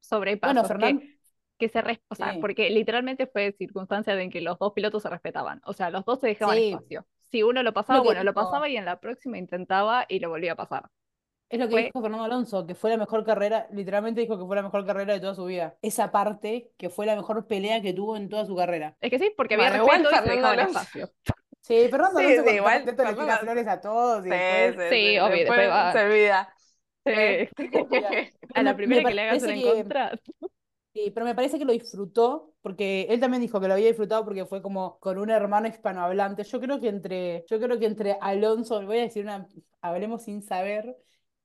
[0.01, 0.99] sobrepasos Bueno,
[1.57, 2.39] que, se, res- o sea, Sí.
[2.41, 6.19] porque literalmente fue circunstancia en que los dos pilotos se respetaban, o sea, los dos
[6.19, 6.65] se dejaban Sí.
[6.65, 7.05] espacio.
[7.33, 10.51] Si uno lo pasaba, bueno, lo pasaba y en la próxima intentaba y lo volvía
[10.51, 10.83] a pasar.
[11.49, 14.45] Es lo que Fue- dijo Fernando Alonso, que fue la mejor carrera, literalmente dijo que
[14.45, 15.75] fue la mejor carrera de toda su vida.
[15.81, 18.95] Esa parte que fue la mejor pelea que tuvo en toda su carrera.
[19.01, 21.09] Es que sí, porque había Bueno, igual respeto y se espacio.
[21.61, 24.89] Sí, Fernando Sí, Alonso sí, igual le tira flores a todos y Sí, después...
[24.91, 26.53] Sí, obvio, después va- se olvida.
[27.05, 27.49] Sí.
[28.53, 30.19] A la Me- primera me que le hagas una parece en que- contra.
[30.93, 34.23] Sí, pero me parece que lo disfrutó, porque él también dijo que lo había disfrutado
[34.23, 36.43] porque fue como con un hermano hispanohablante.
[36.43, 39.47] Yo creo que entre, yo creo que entre Alonso, voy a decir una,
[39.81, 40.95] hablemos sin saber,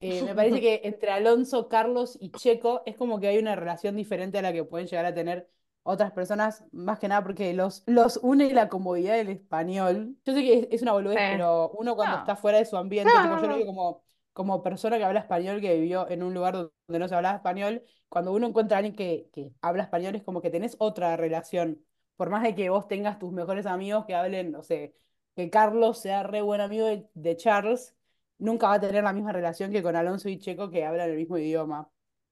[0.00, 3.96] eh, me parece que entre Alonso, Carlos y Checo es como que hay una relación
[3.96, 5.48] diferente a la que pueden llegar a tener
[5.82, 10.14] otras personas, más que nada porque los, los une la comodidad del español.
[10.26, 11.24] Yo sé que es, es una boludez, Sí.
[11.32, 12.20] pero uno cuando No.
[12.20, 14.02] está fuera de su ambiente, No, tipo, yo lo digo como,
[14.38, 17.84] como persona que habla español, que vivió en un lugar donde no se hablaba español,
[18.08, 21.84] cuando uno encuentra a alguien que, que habla español es como que tenés otra relación.
[22.16, 24.96] Por más de que vos tengas tus mejores amigos que hablen, no sé,
[25.36, 27.96] que Carlos sea re buen amigo de, de Charles,
[28.38, 31.16] nunca va a tener la misma relación que con Alonso y Checo que hablan el
[31.16, 31.90] mismo idioma.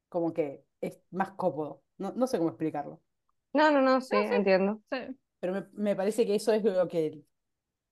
[0.08, 1.82] Como que es más cómodo.
[1.98, 3.02] No, no sé cómo explicarlo.
[3.52, 4.34] No, no, no, sí, No, sí.
[4.34, 4.82] entiendo.
[4.90, 4.98] Sí.
[5.40, 7.22] Pero me, me parece que eso es lo que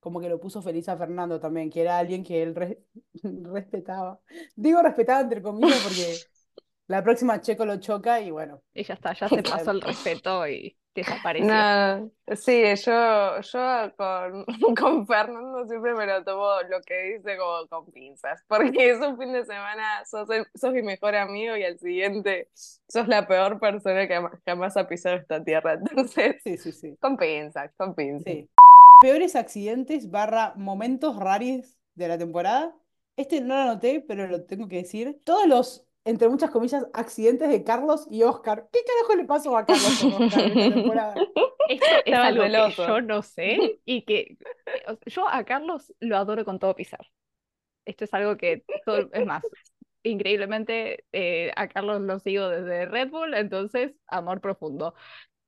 [0.05, 2.79] como que lo puso feliz a Fernando también, que era alguien que él re-
[3.25, 4.21] respetaba.
[4.55, 6.15] Digo respetaba entre comillas porque
[6.87, 8.63] la próxima Checo lo choca y bueno.
[8.75, 11.47] Y ya está, ya se pasó el respeto y desapareció.
[11.53, 14.45] No, sí, yo, yo con,
[14.77, 19.19] con Fernando siempre me lo tomo lo que dice como con pinzas, porque es un
[19.19, 23.59] fin de semana, sos, el- sos mi mejor amigo y al siguiente sos la peor
[23.59, 26.97] persona que jamás, jamás ha pisado esta tierra, entonces, Sí, sí, sí.
[27.01, 28.33] con pinzas, con pinzas.
[28.33, 28.49] Sí.
[29.01, 32.75] Peores accidentes barra momentos raros de la temporada.
[33.17, 35.21] este no lo anoté, pero lo tengo que decir.
[35.25, 38.69] Todos los, entre muchas comillas, accidentes de Carlos y Oscar.
[38.73, 41.15] ¿Qué carajo le pasó a Carlos con Oscar en esta temporada?
[41.69, 44.37] Esto es algo que yo no sé y que
[45.07, 47.07] yo a Carlos lo adoro con todo pisar.
[47.85, 49.45] Esto es algo que todo, es más,
[50.03, 54.95] increíblemente eh, a Carlos lo sigo desde Red Bull, entonces amor profundo.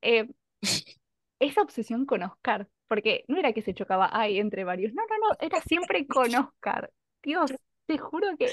[0.03, 0.29] Eh,
[1.39, 5.29] esa obsesión con Oscar, porque no era que se chocaba ahí entre varios, no, no,
[5.29, 6.93] no, era siempre con Oscar.
[7.23, 7.53] Dios,
[7.87, 8.49] te juro que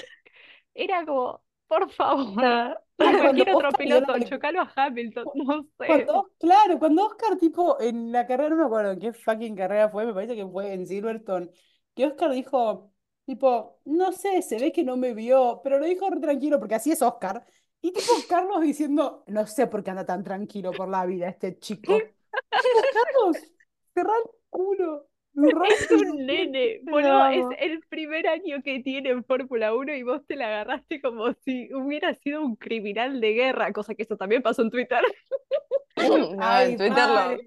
[0.74, 5.86] era como, por favor, a cualquier otro Oscar piloto, chocalo a Hamilton, no sé.
[5.86, 9.88] Cuando, claro, cuando Oscar, tipo, en la carrera, no me acuerdo en qué fucking carrera
[9.88, 11.50] fue, me parece que fue en Silverstone,
[11.94, 12.92] que Oscar dijo,
[13.24, 16.74] tipo, no sé, se ve que no me vio, pero lo dijo re tranquilo, porque
[16.74, 17.44] así es Oscar.
[17.80, 21.58] Y tipo, Carlos diciendo, no sé por qué anda tan tranquilo por la vida este
[21.58, 21.92] chico.
[22.94, 23.53] Carlos,
[23.94, 25.08] cerrá el culo.
[25.36, 30.24] Es un nene, boludo, es el primer año que tiene en Fórmula 1 y vos
[30.28, 34.42] te la agarraste como si hubiera sido un criminal de guerra, cosa que eso también
[34.42, 35.00] pasó en Twitter.
[35.96, 37.38] No, Ay, en Twitter lo.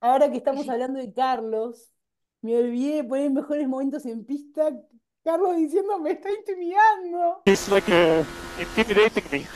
[0.00, 1.92] Ahora que estamos hablando de Carlos,
[2.42, 4.68] me olvidé de poner mejores momentos en pista.
[5.24, 7.40] Carlos diciendo, me está intimidando.
[7.46, 8.24] He's like uh,
[8.60, 9.46] intimidating me.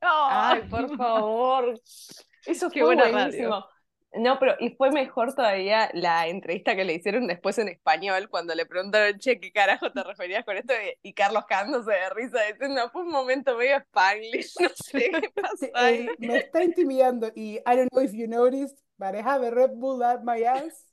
[0.00, 1.74] Ay, por favor.
[2.46, 3.66] Eso Qué buena radio.
[4.12, 8.54] No, pero y fue mejor todavía la entrevista que le hicieron después en español cuando
[8.56, 10.74] le preguntaron, che, ¿qué carajo te referías con esto?
[11.02, 15.66] Y, Carlos cagándose de risa diciendo, fue un momento medio spanglish, no sé qué pasó
[15.74, 16.08] ahí.
[16.08, 17.30] Eh, me está intimidando.
[17.36, 20.42] Y I don't know if you noticed, but I have a Red Bull at my
[20.42, 20.92] ass.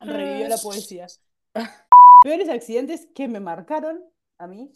[0.00, 1.06] Revivió la poesía.
[2.24, 4.02] Peores accidentes que me marcaron
[4.38, 4.72] a mí.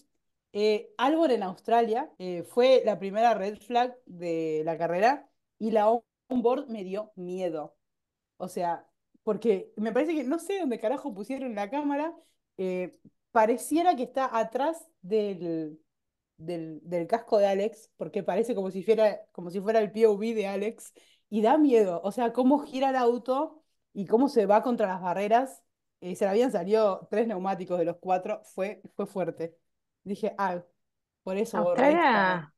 [0.52, 5.26] Eh, Albon en Australia eh, fue la primera red flag de la carrera
[5.58, 5.88] y la
[6.28, 7.76] onboard me dio miedo.
[8.36, 8.86] O sea,
[9.22, 12.14] porque me parece que no sé dónde carajo pusieron la cámara,
[12.58, 12.98] eh,
[13.30, 15.78] pareciera que está atrás del,
[16.36, 20.34] del, del casco de Alex, porque parece como si fuera, como si fuera el POV
[20.34, 20.92] de Alex,
[21.30, 22.00] y da miedo.
[22.04, 25.62] O sea, cómo gira el auto y cómo se va contra las barreras.
[26.00, 29.56] Eh, se le habían salido tres neumáticos de los cuatro, fue, fue fuerte.
[30.02, 30.62] Dije, ah,
[31.22, 31.58] por eso.
[31.58, 32.48] Australia.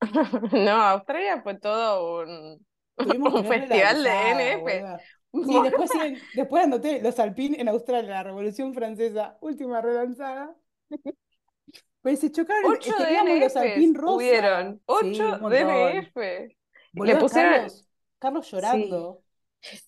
[0.52, 4.60] No, Australia fue todo un, Tuvimos un festival de NF.
[4.60, 5.00] boluda.
[5.34, 5.90] Sí, después,
[6.34, 10.54] después anoté los Alpine en Australia, la Revolución Francesa, última relanzada.
[12.02, 14.14] Pues se chocaron, Ocho teníamos los DNFs rosa.
[14.16, 14.74] hubieron.
[14.74, 15.50] Sí, Ocho montón.
[15.52, 16.16] DNF.
[16.92, 19.22] Boluda, pusieron- Carlos, Carlos llorando.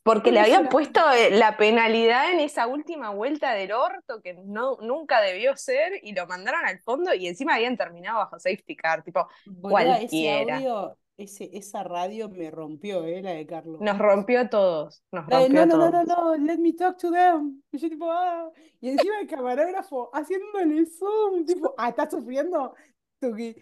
[0.04, 0.70] Porque le habían llorando.
[0.70, 5.94] puesto eh, la penalidad en esa última vuelta del orto que no, nunca debió ser
[6.02, 9.02] y lo mandaron al fondo y encima habían terminado bajo safety car.
[9.02, 10.56] Tipo, ese cualquiera.
[10.56, 13.81] audio, ese, esa radio me rompió, eh, la de Carlos.
[13.81, 15.03] nos rompió a todos.
[15.12, 16.07] Nos rompió no, a no, no, todos.
[16.07, 17.62] no, no, let me talk to them.
[17.72, 18.50] Y yo tipo, ah.
[18.81, 22.74] Y encima el camarógrafo haciéndole zoom, tipo, ah, ¿estás sufriendo?
[23.20, 23.55] Tuki.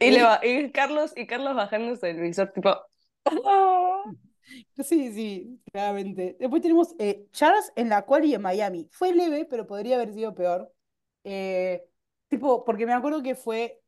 [0.00, 2.70] Y, le va- y Carlos, y Carlos bajándose el visor, tipo.
[3.44, 4.04] "Ah".
[4.78, 6.36] Sí, sí, claramente.
[6.40, 8.88] Después tenemos eh, Charles en la quali en Miami.
[8.92, 10.72] Fue leve, pero podría haber sido peor.
[11.24, 11.84] Eh,
[12.28, 13.80] tipo, porque me acuerdo que fue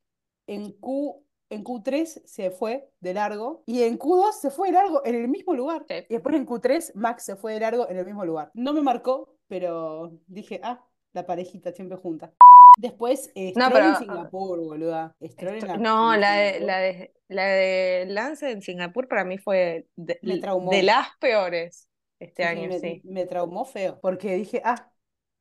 [0.46, 5.02] en Q, en Q3 se fue de largo y en Q2 se fue de largo
[5.04, 5.84] en el mismo lugar.
[5.88, 5.94] Sí.
[6.08, 8.50] Y después en Q3 Max se fue de largo en el mismo lugar.
[8.54, 12.32] No me marcó, pero dije, ah, la parejita siempre junta.
[12.78, 15.16] Después, eh, No, Stroll en pero- Singapur, boluda.
[15.20, 19.38] En la- no, en la de, la de, la de Lance en Singapur para mí
[19.38, 20.70] fue de, Me traumó.
[20.70, 21.88] de las peores
[22.20, 23.00] este sí, año, me, sí.
[23.04, 24.90] me traumó feo, porque dije, ah,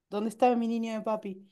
[0.10, 1.46] ¿dónde estaba mi niño de papi?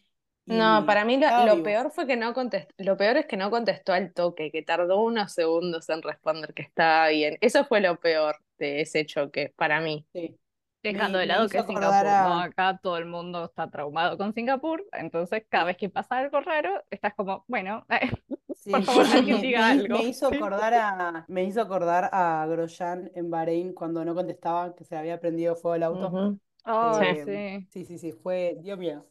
[0.48, 3.94] No, para mí lo, peor fue que no contestó, lo peor es que no contestó
[3.94, 7.38] al toque, que tardó unos segundos en responder que estaba bien.
[7.42, 10.06] Eso fue lo peor de ese choque para mí.
[10.14, 10.40] Sí.
[10.84, 15.44] Dejando Me- de lado que Singapur, Acá todo el mundo está traumado con Singapur, entonces
[15.50, 17.86] cada vez que pasa algo raro, estás como, bueno,
[18.56, 19.98] Sí, Por favor, me- alguien me, diga me algo.
[19.98, 24.84] me hizo acordar a, me hizo acordar a Grosjean en Bahrein cuando no contestaba, que
[24.84, 26.40] se le había prendido fuego el auto.
[26.66, 27.68] Oh, Eh, sí.
[27.70, 29.06] Sí, sí, sí, fue, dio miedo.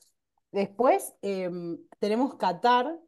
[0.52, 2.98] Después em, tenemos Qatar,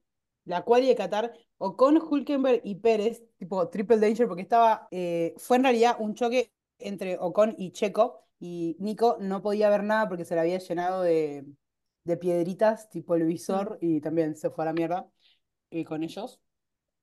[0.44, 5.56] la quali de Qatar, Ocon, Hülkenberg y Pérez, tipo triple danger, porque estaba, eh, fue
[5.56, 10.24] en realidad un choque entre Ocon y Checo, y Nico no podía ver nada porque
[10.24, 11.44] se le había llenado de,
[12.04, 15.08] de piedritas, tipo el visor, y también se fue a la mierda
[15.70, 16.40] eh, con ellos.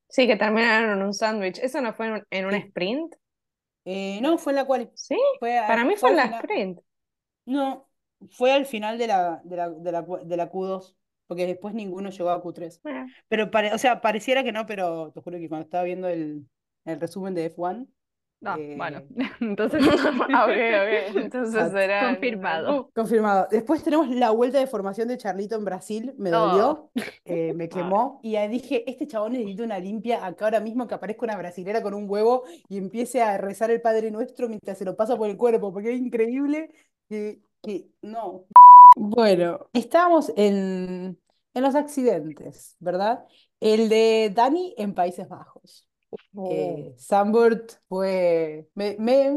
[0.10, 1.60] Sí, que terminaron en un sándwich.
[1.60, 2.56] ¿Eso no fue en un, en un Sí.
[2.56, 3.14] sprint?
[3.86, 4.90] Eh, no, fue en la quali.
[4.94, 6.80] Sí, Fue para mí fue en la sprint.
[7.46, 7.88] No,
[8.32, 10.96] fue al final de la, de la, de la, de la Q2,
[11.28, 12.82] porque después ninguno llegó a Q3.
[12.86, 16.08] Ah, Pero, pare- o sea, pareciera que no, pero te juro que cuando estaba viendo
[16.08, 16.48] el,
[16.86, 17.88] el resumen de F1,
[18.42, 19.02] No, Eh, bueno,
[19.40, 19.82] entonces
[20.34, 21.16] Ah, ok, ok.
[21.24, 22.10] Entonces será.
[22.10, 22.92] confirmado.
[22.94, 23.48] Confirmado.
[23.50, 26.14] Después tenemos la vuelta de formación de Charlito en Brasil.
[26.18, 26.48] Me Oh.
[26.48, 26.92] dolió,
[27.24, 28.20] eh, me quemó.
[28.24, 31.82] Y ahí dije, este chabón necesita una limpia acá ahora mismo que aparezca una brasilera
[31.82, 35.30] con un huevo y empiece a rezar el Padre Nuestro mientras se lo pasa por
[35.30, 36.70] el cuerpo, porque es increíble
[37.10, 38.46] que, que no.
[38.96, 41.20] Bueno, estábamos en,
[41.54, 43.26] en los accidentes, ¿verdad?
[43.60, 45.88] El de Dani en Países Bajos.
[46.50, 48.70] Eh, Zandvoort fue.
[48.76, 49.34] Me, me,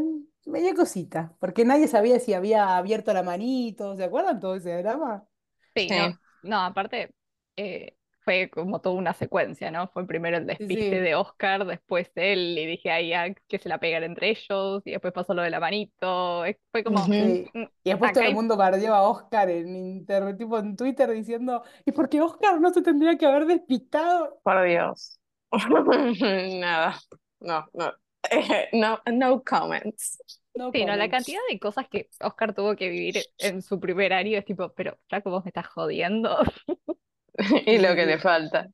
[0.47, 3.97] me dio cosita, porque nadie sabía si había abierto la manito.
[3.97, 5.27] ¿Se acuerdan todo ese drama?
[5.75, 5.95] Sí, Sí.
[5.95, 7.15] no, no, aparte
[7.57, 7.97] eh,
[8.29, 9.89] fue como toda una secuencia, ¿no?
[9.89, 10.91] Fue primero el despiste sí.
[11.01, 14.91] de Oscar, después él, y dije, ay, ya, que se la pegan entre ellos, y
[14.91, 17.07] después pasó lo de la manito, es- fue como.
[17.07, 17.51] Sí.
[17.55, 21.63] mm, Y después todo el mundo bardeó a Oscar en inter, tipo en Twitter diciendo,
[21.87, 24.39] ¿y por qué Oscar no se tendría que haber despistado?
[24.43, 25.19] Por Dios.
[26.61, 26.99] Nada.
[27.41, 27.93] No, no.
[28.31, 30.19] Eh, no, no comments.
[30.55, 34.13] No Sí, no, la cantidad de cosas que Oscar tuvo que vivir en su primer
[34.13, 36.37] año es tipo, pero flaco, vos me estás jodiendo,
[37.67, 38.69] Y lo que le falta.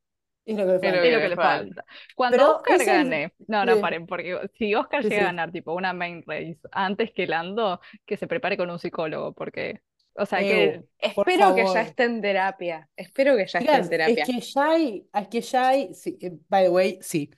[0.46, 1.02] Es lo que le falta.
[1.02, 1.84] que le falta.
[2.14, 5.24] Cuando Pero Oscar ese es- gane, no, no, paren, porque si Oscar Sí, llega a
[5.24, 5.26] sí.
[5.26, 9.80] ganar tipo una main race antes que Lando, que se prepare con un psicólogo, porque,
[10.14, 12.88] o sea, que Ew, Espero que ya esté en terapia.
[12.96, 14.22] Espero que ya esté en terapia.
[14.24, 17.30] es que ya hay, es que ya hay, sí, eh, by the way, sí.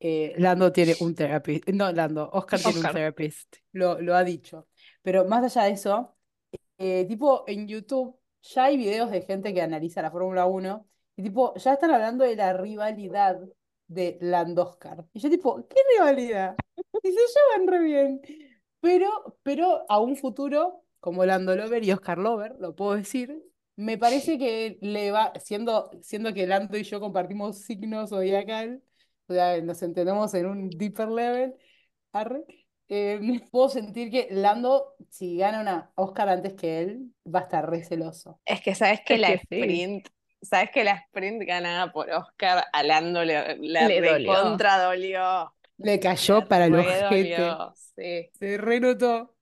[0.00, 2.92] eh, Lando tiene un therapist, no, Lando, Oscar tiene un Oscar.
[2.94, 4.68] therapist, lo, lo ha dicho.
[5.02, 6.16] Pero más allá de eso,
[6.78, 11.22] eh, tipo en YouTube ya hay videos de gente que analiza la Fórmula 1 y
[11.22, 13.38] tipo ya están hablando de la rivalidad
[13.86, 15.04] de Lando Oscar.
[15.12, 16.56] Y yo tipo, ¿qué rivalidad?
[17.02, 18.20] Y se llevan re bien.
[18.80, 23.42] Pero, pero a un futuro, como Lando Lover y Oscar Lover, lo puedo decir,
[23.76, 28.82] me parece que le va, siendo, siendo que Lando y yo compartimos signos zodiacal,
[29.26, 31.54] o sea, nos entendemos en un deeper level,
[32.12, 32.44] arre,
[32.88, 37.68] eh, puedo sentir que Lando, si gana una Oscar antes que él, va a estar
[37.70, 38.40] re celoso.
[38.44, 39.82] Es que sabes que Es la que sí.
[39.82, 40.08] sprint,
[40.42, 44.64] sabes que la sprint ganada por Oscar a Lando le, le Le dolió.
[44.64, 45.54] recontra dolió.
[45.78, 47.64] Le cayó para el ojete.
[47.96, 48.32] sí.
[48.32, 49.36] Se renotó.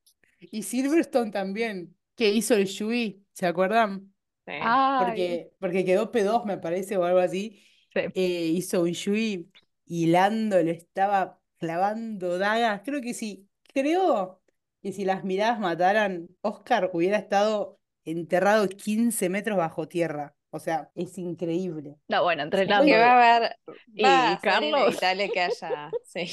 [0.50, 4.14] Y Silverstone también, que hizo el Yui, ¿se acuerdan?
[4.46, 4.52] sí.
[4.96, 7.62] Porque, porque quedó P2, me parece, o algo así.
[7.94, 8.10] sí.
[8.14, 9.52] eh, hizo un Yui
[9.86, 12.82] y Lando le estaba clavando dagas.
[12.84, 14.42] Creo que sí, creo
[14.82, 20.34] que si las miradas mataran, Oscar hubiera estado enterrado 15 metros bajo tierra.
[20.52, 21.96] O sea, es increíble.
[22.08, 23.56] No, bueno, entre Que va a haber,
[23.94, 26.26] y va a ser Carlos, inevitable que haya, sí.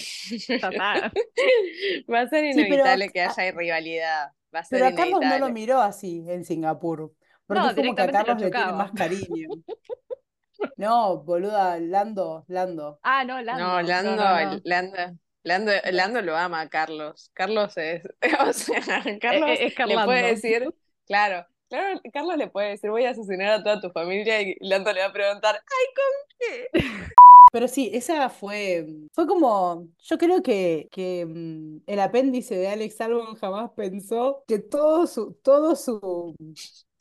[2.11, 4.31] Va a ser Sí, pero inevitable que haya rivalidad.
[4.55, 5.53] Va a ser Pero a Carlos no lo inevitable.
[5.53, 7.13] miró así en Singapur.
[7.45, 9.49] Porque No, es como que a Carlos le tiene más cariño.
[10.77, 12.99] No, boluda, Lando, Lando.
[13.03, 13.63] Ah, no, Lando.
[13.63, 14.61] No, Lando, no, no.
[14.63, 14.97] Lando,
[15.43, 17.31] Lando, Lando lo ama a Carlos.
[17.33, 18.03] Carlos es,
[18.47, 18.81] o sea,
[19.21, 20.69] Carlos es le puede decir,
[21.05, 24.91] claro, claro, Carlos le puede decir, voy a asesinar a toda tu familia y Lando
[24.93, 26.69] le va a preguntar, ay, ¿con qué?
[27.51, 32.99] Pero sí, esa fue, fue como, yo creo que, que mm, el apéndice de Alex
[32.99, 36.35] Albon jamás pensó que todo su, todo su,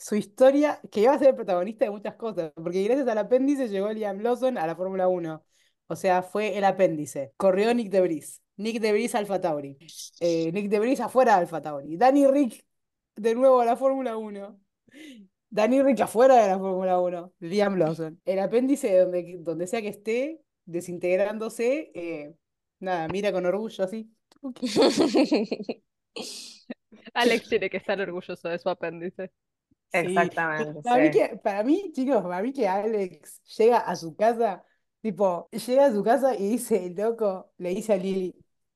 [0.07, 3.69] su historia, que iba a ser el protagonista de muchas cosas, porque gracias al apéndice
[3.69, 5.45] llegó Liam Lawson a la Fórmula 1.
[5.89, 7.33] O sea, fue el apéndice.
[7.37, 8.41] Corrió Nick de Vries.
[8.57, 9.77] Nick de Vries Alfa Tauri.
[10.21, 11.97] Eh, Nick de Vries afuera de Alfa Tauri.
[11.97, 12.65] Danny Rick
[13.17, 14.61] de nuevo a la Fórmula 1.
[15.51, 17.33] Danny Rick afuera de la Fórmula 1.
[17.41, 18.21] Liam Lawson.
[18.25, 22.33] El apéndice donde, donde sea que esté, desintegrándose, eh,
[22.79, 24.09] nada, mira con orgullo así.
[27.13, 29.33] Alex tiene que estar orgulloso de su apéndice.
[29.93, 34.65] Exactamente, Para mí, que, para mí, chicos, para mí que Alex llega a su casa,
[35.01, 38.35] tipo, llega a su casa y dice, loco, le dice a Lili,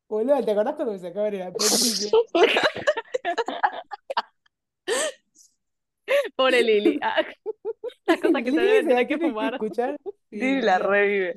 [0.08, 2.10] boludo, ¿te acordás cuando me sacaban el apéndice?
[6.36, 6.98] Pobre Lili.
[7.02, 7.22] Ah,
[8.06, 9.52] Las cosas que se Lili se la que fumar.
[9.54, 9.96] escuchar.
[10.30, 11.34] Sí, Sí, la revive.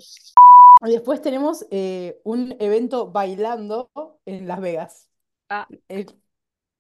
[0.82, 3.90] Después tenemos eh, un evento bailando
[4.26, 5.10] en Las Vegas.
[5.50, 5.68] Ah.
[5.88, 6.08] El-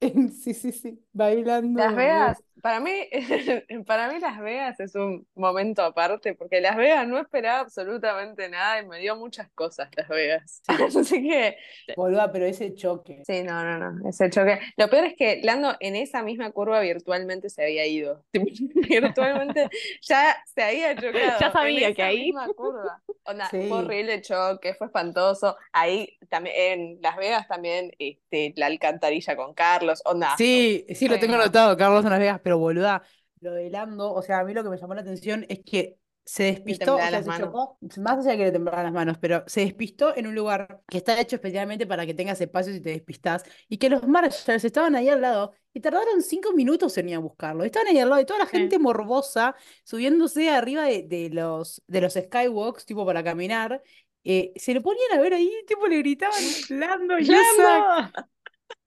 [0.01, 2.91] en- sí, sí, sí, bailando Las Vegas, para mí,
[3.87, 8.81] para mí Las Vegas es un momento aparte, porque Las Vegas no esperaba absolutamente nada
[8.81, 10.61] y me dio muchas cosas Las Vegas.
[10.67, 11.57] Así que,
[11.95, 13.23] Boluda, pero ese choque.
[13.25, 14.59] sí, no, no, no, ese choque.
[14.77, 18.23] Lo peor es que Lando en esa misma curva virtualmente se había ido.
[18.33, 19.69] Virtualmente
[20.01, 21.39] ya se había chocado.
[21.39, 23.01] Ya en sabía esa que ahí- misma curva.
[23.25, 23.67] Onda, Sí.
[23.69, 25.55] fue horrible el choque, fue espantoso.
[25.71, 30.35] Ahí también, en Las Vegas también, este, la alcantarilla con Carlos, onda.
[30.37, 33.03] Sí, sí, lo tengo anotado, Carlos en Las Vegas, pero boluda,
[33.41, 35.97] lo de Lando, o sea, a mí lo que me llamó la atención es que
[36.25, 39.43] se despistó, o sea, se chocó, más allá de que le temblaban las manos, pero
[39.45, 42.91] se despistó en un lugar que está hecho especialmente para que tengas espacio si te
[42.91, 47.15] despistas, y que los Marshalls estaban ahí al lado, y tardaron cinco minutos en ir
[47.15, 47.65] a buscarlo.
[47.65, 48.57] Estaban ahí al lado de toda la Sí.
[48.57, 53.81] gente morbosa, subiéndose arriba de, de los, de los skywalks, tipo para caminar.
[54.23, 57.15] eh, se lo ponían a ver ahí, tipo le gritaban, Lando.
[57.19, 58.13] ¡Lando!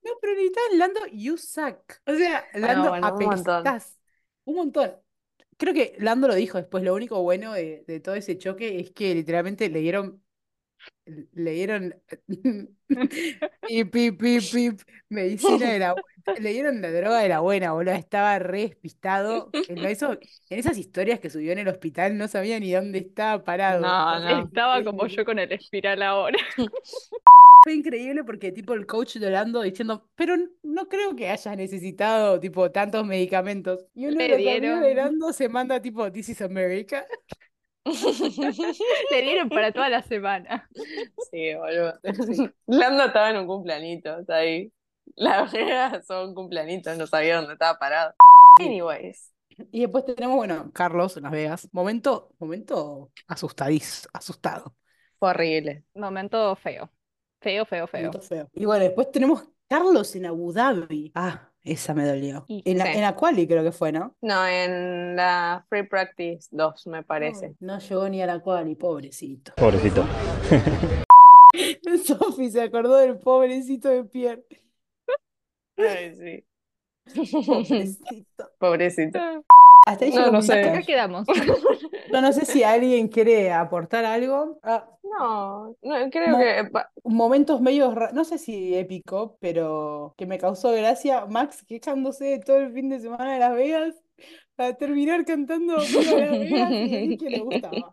[0.07, 1.79] No, pero gritaban, Lando, you suck.
[2.07, 3.75] O sea, Bueno, Lando, bueno, un montón.
[3.75, 3.99] apestás.
[4.45, 4.93] Un montón.
[5.59, 8.93] Creo que Lando lo dijo después, lo único bueno de, de todo ese choque es
[8.93, 10.23] que literalmente le dieron,
[11.33, 11.95] le dieron
[13.67, 17.73] pip, pip, pip, pip, medicina de la buena, le dieron la droga de la buena,
[17.73, 22.29] boludo, estaba re despistado, en, eso, en esas historias que subió en el hospital no
[22.29, 24.45] sabía ni dónde estaba parado, No, no.
[24.47, 26.39] Estaba como yo con el espiral ahora.
[27.67, 32.39] Fue increíble porque tipo el coach de Orlando diciendo, pero no creo que hayas necesitado
[32.39, 33.85] tipo tantos medicamentos.
[33.93, 35.07] Y uno de Le los amigos de dieron.
[35.09, 37.05] Orlando se manda tipo, This is America.
[39.11, 40.71] Le dieron para toda la semana.
[41.29, 41.99] Sí, boludo.
[42.33, 42.49] Sí.
[42.69, 44.71] Lando estaba en un cumpleaños ahí.
[45.17, 48.15] La verdad, son cumpleaños, no sabía dónde estaba parado.
[48.61, 49.33] Anyways.
[49.73, 51.69] Y después tenemos, bueno, Carlos en Las Vegas.
[51.73, 54.77] Momento, momento asustadizo, asustado.
[55.19, 55.83] Fue horrible.
[55.97, 56.93] Momento feo.
[57.41, 58.13] Feo, feo, feo.
[58.13, 58.49] Feo.
[58.55, 61.13] Y bueno, después tenemos Carlos en Abu Dhabi.
[61.15, 62.45] Ah, esa me dolió.
[62.49, 62.93] Y- En la, Sí.
[62.95, 64.15] en la quali creo que fue, ¿no?
[64.23, 67.55] No, en la Free Practice 2, me parece.
[67.61, 69.53] No llegó ni a la quali, pobrecito.
[69.57, 70.05] Pobrecito.
[72.05, 74.45] Sofi se acordó del pobrecito de Pierre.
[75.79, 76.45] Ay, sí.
[77.47, 78.51] Pobrecito.
[78.59, 79.19] Pobrecito.
[79.87, 80.61] Hasta ahí No, no sé.
[80.65, 81.27] Acá quedamos.
[82.13, 84.59] Yo no sé si alguien quiere aportar algo.
[84.63, 86.71] Ah, No, no, creo Mo- que
[87.05, 91.25] momentos medio, ra- no sé si épico, pero que me causó gracia.
[91.27, 93.95] Max quejándose todo el fin de semana de Las Vegas
[94.57, 97.93] para terminar cantando Viva Las Vegas y decir que le gustaba.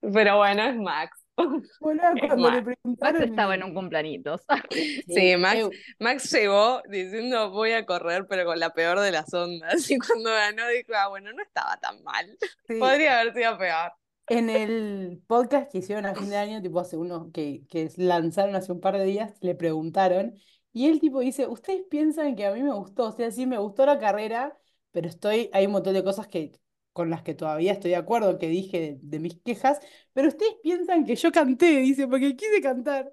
[0.00, 1.19] Pero bueno, es Max.
[1.80, 2.62] Le Max.
[2.62, 3.20] preguntaron.
[3.20, 4.40] Max estaba en un cumpleaños.
[5.08, 5.68] Sí, Max,
[5.98, 9.74] Max llegó diciendo voy a correr, pero con la peor de las ondas.
[9.90, 12.26] Y cuando ganó dijo, ah, bueno, no estaba tan mal.
[12.68, 12.74] sí.
[12.78, 13.92] Podría haber sido peor.
[14.28, 18.54] En el podcast que hicieron a fin de año, tipo hace uno que, que lanzaron
[18.54, 20.34] hace un par de días, le preguntaron,
[20.72, 23.06] y el tipo dice, ¿ustedes piensan que a mí me gustó?
[23.08, 24.56] O sea, sí me gustó la carrera,
[24.92, 26.52] pero estoy, hay un montón de cosas que,
[26.92, 29.80] con las que todavía estoy de acuerdo, que dije de, mis quejas,
[30.12, 33.12] pero ustedes piensan que yo canté, dice, porque quise cantar.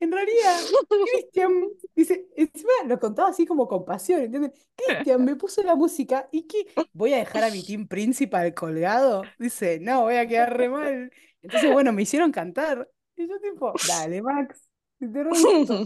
[0.00, 0.56] En realidad,
[1.12, 1.52] Cristian,
[1.94, 4.52] dice, encima lo contaba así como con pasión, ¿entienden?
[4.76, 9.22] Cristian me puso la música y que voy a dejar a mi team principal colgado.
[9.38, 11.10] Dice, no, voy a quedar re mal.
[11.42, 12.88] Entonces, bueno, me hicieron cantar.
[13.16, 14.68] Y yo tipo, dale, Max,
[14.98, 15.84] te re gustó".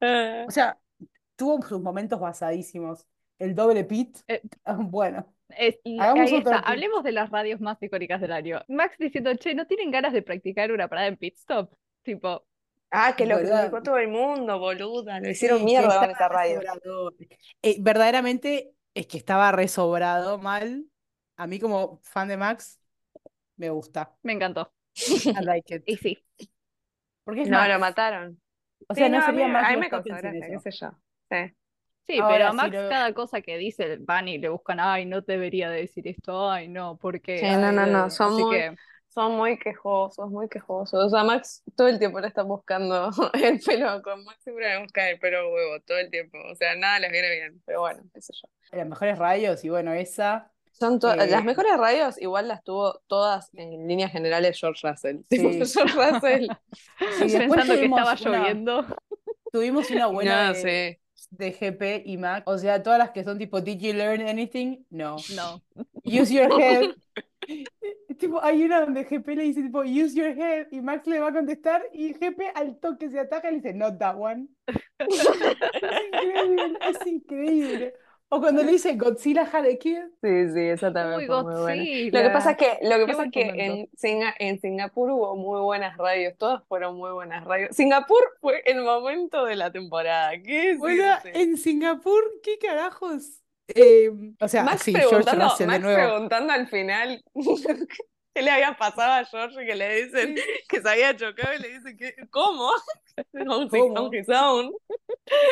[0.00, 0.78] Ah, O sea,
[1.36, 3.04] tuvo sus momentos basadísimos.
[3.38, 4.42] El doble pit, Eh,
[4.78, 5.26] bueno,
[5.56, 6.62] Es- y Hagamos ahí otro está.
[6.62, 6.68] pit.
[6.68, 8.60] Hablemos de las radios más icónicas del año.
[8.68, 11.72] Max diciendo, che, ¿no tienen ganas de practicar una parada en pit stop?
[12.02, 12.46] Tipo,
[12.90, 13.60] Ah, que lo Boluda.
[13.60, 15.20] criticó todo el mundo, boluda.
[15.20, 16.60] Lo hicieron sí, que mierda con esa radio.
[17.62, 20.86] Eh, verdaderamente es que estaba resobrado mal.
[21.36, 22.80] A mí como fan de Max,
[23.56, 24.16] me gusta.
[24.22, 24.72] me encantó.
[25.34, 25.82] I like it.
[25.86, 26.24] Y sí,
[27.24, 27.68] Porque No, Max.
[27.68, 28.40] lo mataron.
[28.88, 30.58] O Sí, sea, no no, a sería mí, Max a mí me causó gracia, qué
[30.60, 30.90] sé yo.
[31.30, 31.36] Sí.
[32.08, 34.80] Sí, Ahora, pero a si Max lo- cada cosa que dice van y le buscan,
[34.80, 38.42] ay, no debería de decir esto, ay, no, porque Sí, no, no, no, son Así
[38.42, 38.76] muy- que,
[39.10, 41.06] Son muy quejosos, muy quejosos.
[41.06, 44.00] O sea, Max todo el tiempo le está buscando el pelo.
[44.02, 46.38] Con Max siempre le busca el pelo huevo, todo el tiempo.
[46.52, 47.62] O sea, nada les viene bien.
[47.66, 48.48] Pero bueno, qué sé yo.
[48.76, 50.52] Las mejores radios, y bueno, esa.
[50.72, 55.16] Son to- Eh, Las mejores radios igual las tuvo todas en líneas generales George Russell.
[55.30, 55.38] Sí.
[55.66, 56.48] George Russell.
[57.28, 58.86] Sí, pensando que estaba una- lloviendo.
[59.50, 61.00] Tuvimos una buena No, de, sí.
[61.30, 62.44] De GP y Mac.
[62.46, 64.84] O sea, todas las que son tipo, ¿Did you learn anything?
[64.90, 65.16] No.
[65.34, 65.62] No,
[66.04, 66.90] Use your head.
[68.18, 71.28] Tipo, hay una donde GP le dice tipo, use your head, y Max le va
[71.28, 74.48] a contestar, y GP al toque se ataca y le dice, not that one.
[74.98, 77.94] Es increíble, es increíble.
[78.30, 79.98] O cuando le dice Godzilla had a kid.
[80.22, 81.82] Sí, sí, esa también Uy, fue muy buena.
[81.82, 85.34] Lo que pasa es que, lo que pasa es que en, Singa- en Singapur hubo
[85.36, 87.74] muy buenas radios, todas fueron muy buenas radios.
[87.74, 90.32] Singapur fue el momento de la temporada.
[90.42, 91.40] ¿Qué Bueno, decirte?
[91.40, 93.42] en Singapur, ¿qué carajos?
[93.68, 94.10] Eh,
[94.40, 95.96] o sea, Max sí, George preguntando, Russell de Max nuevo.
[96.10, 97.22] preguntando al final
[98.38, 100.36] qué le había pasado a George que le dicen
[100.68, 102.70] que se había chocado y le dicen que ¿cómo?
[103.70, 104.08] ¿Cómo?
[104.08, 104.72] own.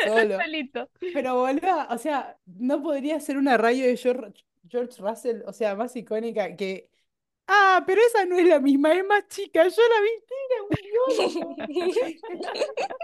[0.05, 0.37] Solo.
[0.41, 0.89] solito.
[1.13, 5.75] Pero boludo, o sea, no podría ser una radio de George, George Russell, o sea,
[5.75, 6.89] más icónica que.
[7.49, 9.65] Ah, pero esa no es la misma, es más chica.
[9.67, 11.67] Yo la vi, idiota.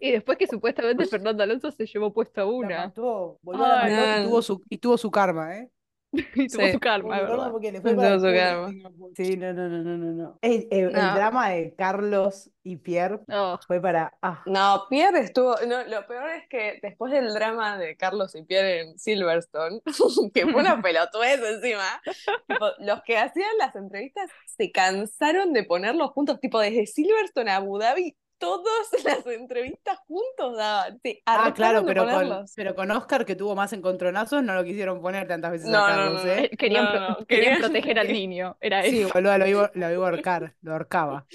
[0.00, 2.78] Y después que supuestamente Fernando Alonso se llevó puesta La una.
[2.86, 5.70] mató, boludo, la Ay, mató y tuvo su, y tuvo su karma, ¿eh?
[6.34, 6.72] Y tuvo Sí.
[6.72, 7.50] su es Gordo verdad.
[7.50, 9.10] porque le fue para su Singapur.
[9.16, 10.38] Sí, no, no, no, no, no, no.
[10.42, 11.14] El, el- el No.
[11.14, 14.16] drama de Carlos y Pierre Oh, fue para.
[14.22, 15.54] Ah, No, Pierre estuvo.
[15.66, 19.80] No, lo peor es que después del drama de Carlos y Pierre en Silverstone,
[20.34, 22.00] que fue una pelotudez encima,
[22.48, 27.56] tipo, los que hacían las entrevistas se cansaron de ponerlos juntos, tipo desde Silverstone a
[27.56, 31.00] Abu Dhabi, todas las entrevistas juntos daban.
[31.02, 35.00] Se Ah, claro, pero con, pero con Oscar, que tuvo más encontronazos, no lo quisieron
[35.00, 36.44] poner tantas veces No, a Carlos, no, ¿eh?
[36.52, 39.10] eh, querían, no, pro- no, querían querían- proteger al niño, era Sí, eso.
[39.12, 41.26] boludo, lo iba, lo iba a ahorcar, lo ahorcaba.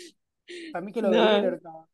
[0.72, 1.48] Para mí que lo veía y lo No.
[1.50, 1.86] ahorcaba.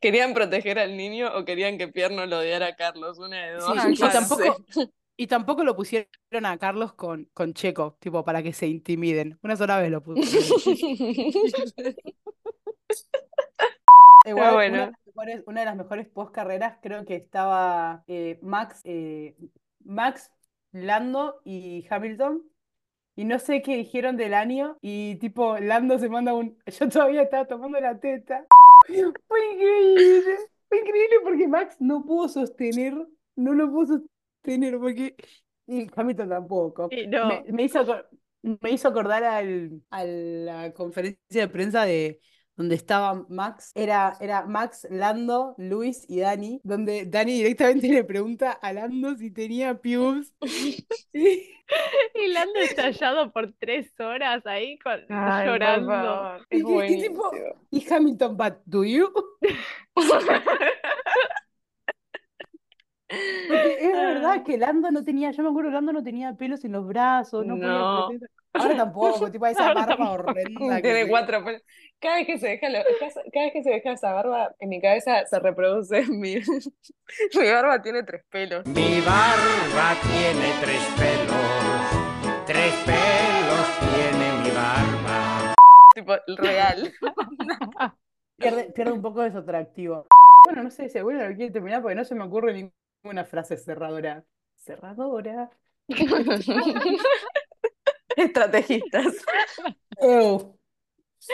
[0.00, 3.18] ¿Querían proteger al niño o querían que Pierre no lo odiara a Carlos?
[3.18, 3.64] Una de dos.
[3.64, 4.42] Sí, Ah, y tampoco,
[5.16, 6.06] y tampoco lo pusieron
[6.46, 9.38] a Carlos con, con Checo, tipo, para que se intimiden.
[9.42, 10.44] Una sola vez lo pusieron.
[14.54, 14.74] Igual, bueno.
[14.74, 18.80] una, de las mejores, una de las mejores post carreras creo que estaba eh, Max,
[18.84, 19.36] eh,
[19.84, 20.30] Max,
[20.72, 22.42] Lando y Hamilton.
[23.16, 24.76] Y no sé qué dijeron del año.
[24.80, 26.58] Y tipo, Lando se manda un.
[26.80, 28.46] Yo todavía estaba tomando la teta.
[28.86, 30.36] Fue increíble.
[30.68, 32.94] Fue increíble porque Max no pudo sostener.
[33.36, 33.98] No lo pudo
[34.42, 35.14] sostener porque.
[35.66, 36.88] Y Hamilton tampoco.
[37.08, 37.28] No.
[37.28, 37.84] Me, me hizo,
[38.42, 42.20] me hizo acordar al, a la conferencia de prensa de
[42.56, 43.72] donde estaba Max.
[43.74, 49.30] Era, era Max, Lando, Luis y Dani, donde Dani directamente le pregunta a Lando si
[49.30, 50.32] tenía pubes.
[51.12, 56.36] Y- Lando estallado por tres horas ahí con- Ay, por llorando.
[56.50, 57.22] y- es y tipo- buenísimo.
[57.70, 59.08] y Hamilton, but do you?
[63.08, 66.72] Porque es verdad que Lando no tenía, yo me acuerdo, Lando no tenía pelos en
[66.72, 68.06] los brazos, no, No.
[68.08, 68.18] podía.
[68.54, 70.30] Ahora tampoco, tipo esa Ahora barba tampoco.
[70.30, 71.62] horrenda que Tiene cuatro pelos.
[72.00, 72.78] Cada vez que se deja, lo-
[73.32, 77.82] cada vez que se deja esa barba, en mi cabeza se reproduce mi, mi barba
[77.82, 78.64] tiene tres pelos.
[78.66, 85.54] Mi barba tiene tres pelos, tres pelos tiene mi barba.
[85.94, 86.92] Tipo, real.
[88.36, 90.06] Pierde, pierde un poco de su atractivo.
[90.44, 92.52] Bueno, no sé si alguno lo quiere terminar porque no se me ocurre
[93.02, 94.24] ninguna frase cerradora.
[94.56, 95.50] Cerradora.
[98.16, 99.14] Estrategistas.
[100.00, 100.58] Eu.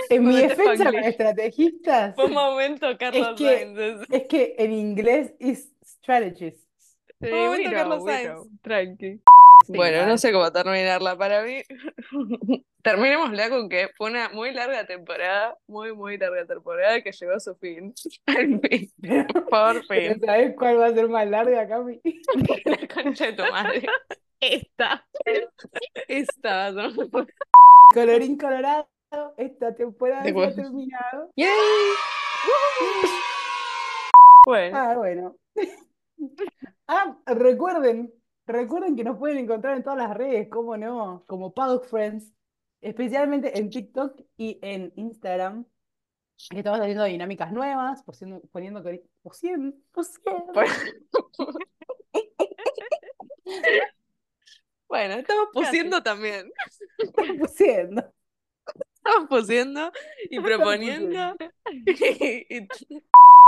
[0.08, 3.78] En mi defensa con estrategistas, Fue un momento Carlos que- Sainz.
[3.78, 6.58] es- es que en inglés es strategist.
[7.20, 8.48] Sí, Un momento, know, Carlos Sainz.
[8.62, 9.20] Tranqui.
[9.66, 11.62] Sí, Bueno, no sé cómo terminarla para mí.
[12.82, 17.40] Terminémosla con que fue una muy larga temporada, muy, muy larga temporada que llegó a
[17.40, 17.92] su fin.
[18.26, 18.90] Al fin,
[19.50, 20.18] por fin.
[20.24, 22.00] ¿Sabes cuál va a ser más larga, Cami?
[22.64, 23.86] La concha de tu madre.
[24.40, 25.06] Esta.
[26.08, 27.26] Esta ser-
[27.92, 28.86] Colorín colorado,
[29.36, 31.30] esta temporada se ha terminado.
[31.36, 31.48] ¡Yay!
[34.46, 35.36] Bueno, Ah, bueno.
[36.88, 38.12] Ah, recuerden,
[38.46, 41.24] recuerden que nos pueden encontrar en todas las redes, ¿cómo no?
[41.26, 42.32] Como Paddock Friends,
[42.80, 45.66] especialmente en TikTok y en Instagram.
[46.50, 48.82] que Estamos haciendo dinámicas nuevas, poniendo, poniendo,
[49.22, 50.52] pusiendo, pusiendo.
[54.90, 56.50] bueno, estamos pusiendo también.
[57.38, 58.12] pusiendo.
[58.94, 59.90] Estamos pusiendo
[60.28, 61.36] y Estamos proponiendo.
[61.70, 62.68] Y-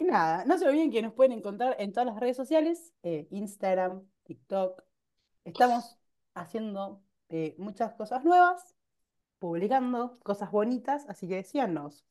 [0.01, 3.27] Y nada, no se olviden que nos pueden encontrar en todas las redes sociales, eh,
[3.31, 4.83] Instagram, TikTok.
[5.45, 5.99] Estamos
[6.35, 8.75] haciendo eh, muchas cosas nuevas,
[9.39, 12.05] publicando cosas bonitas, así que síganos,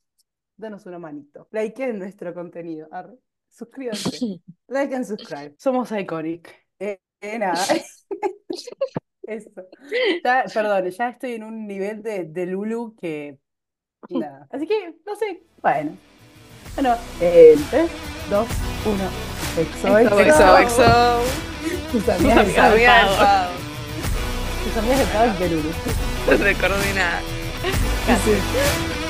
[0.56, 3.18] denos una manito, likeen nuestro contenido, arre,
[3.50, 5.54] suscríbanse, like and subscribe.
[5.58, 6.54] Somos Iconic.
[6.78, 7.64] Eh, eh, nada.
[9.24, 9.50] Eso.
[10.24, 13.38] Ya, perdón, ya estoy en un nivel de, de Lulu que
[14.10, 14.46] nada.
[14.50, 15.96] Así que, no sé, bueno.
[16.74, 17.90] Bueno, en 3,
[18.30, 18.48] 2,
[18.84, 19.10] 1.
[19.58, 21.22] Exo, exo, Exo, exo.
[21.92, 22.56] Tus amigas del.
[23.18, 23.50] Pau.
[24.64, 26.44] Tus amigas del Pau de Lulu.
[26.44, 27.20] De coordinar.
[28.24, 29.01] Sí.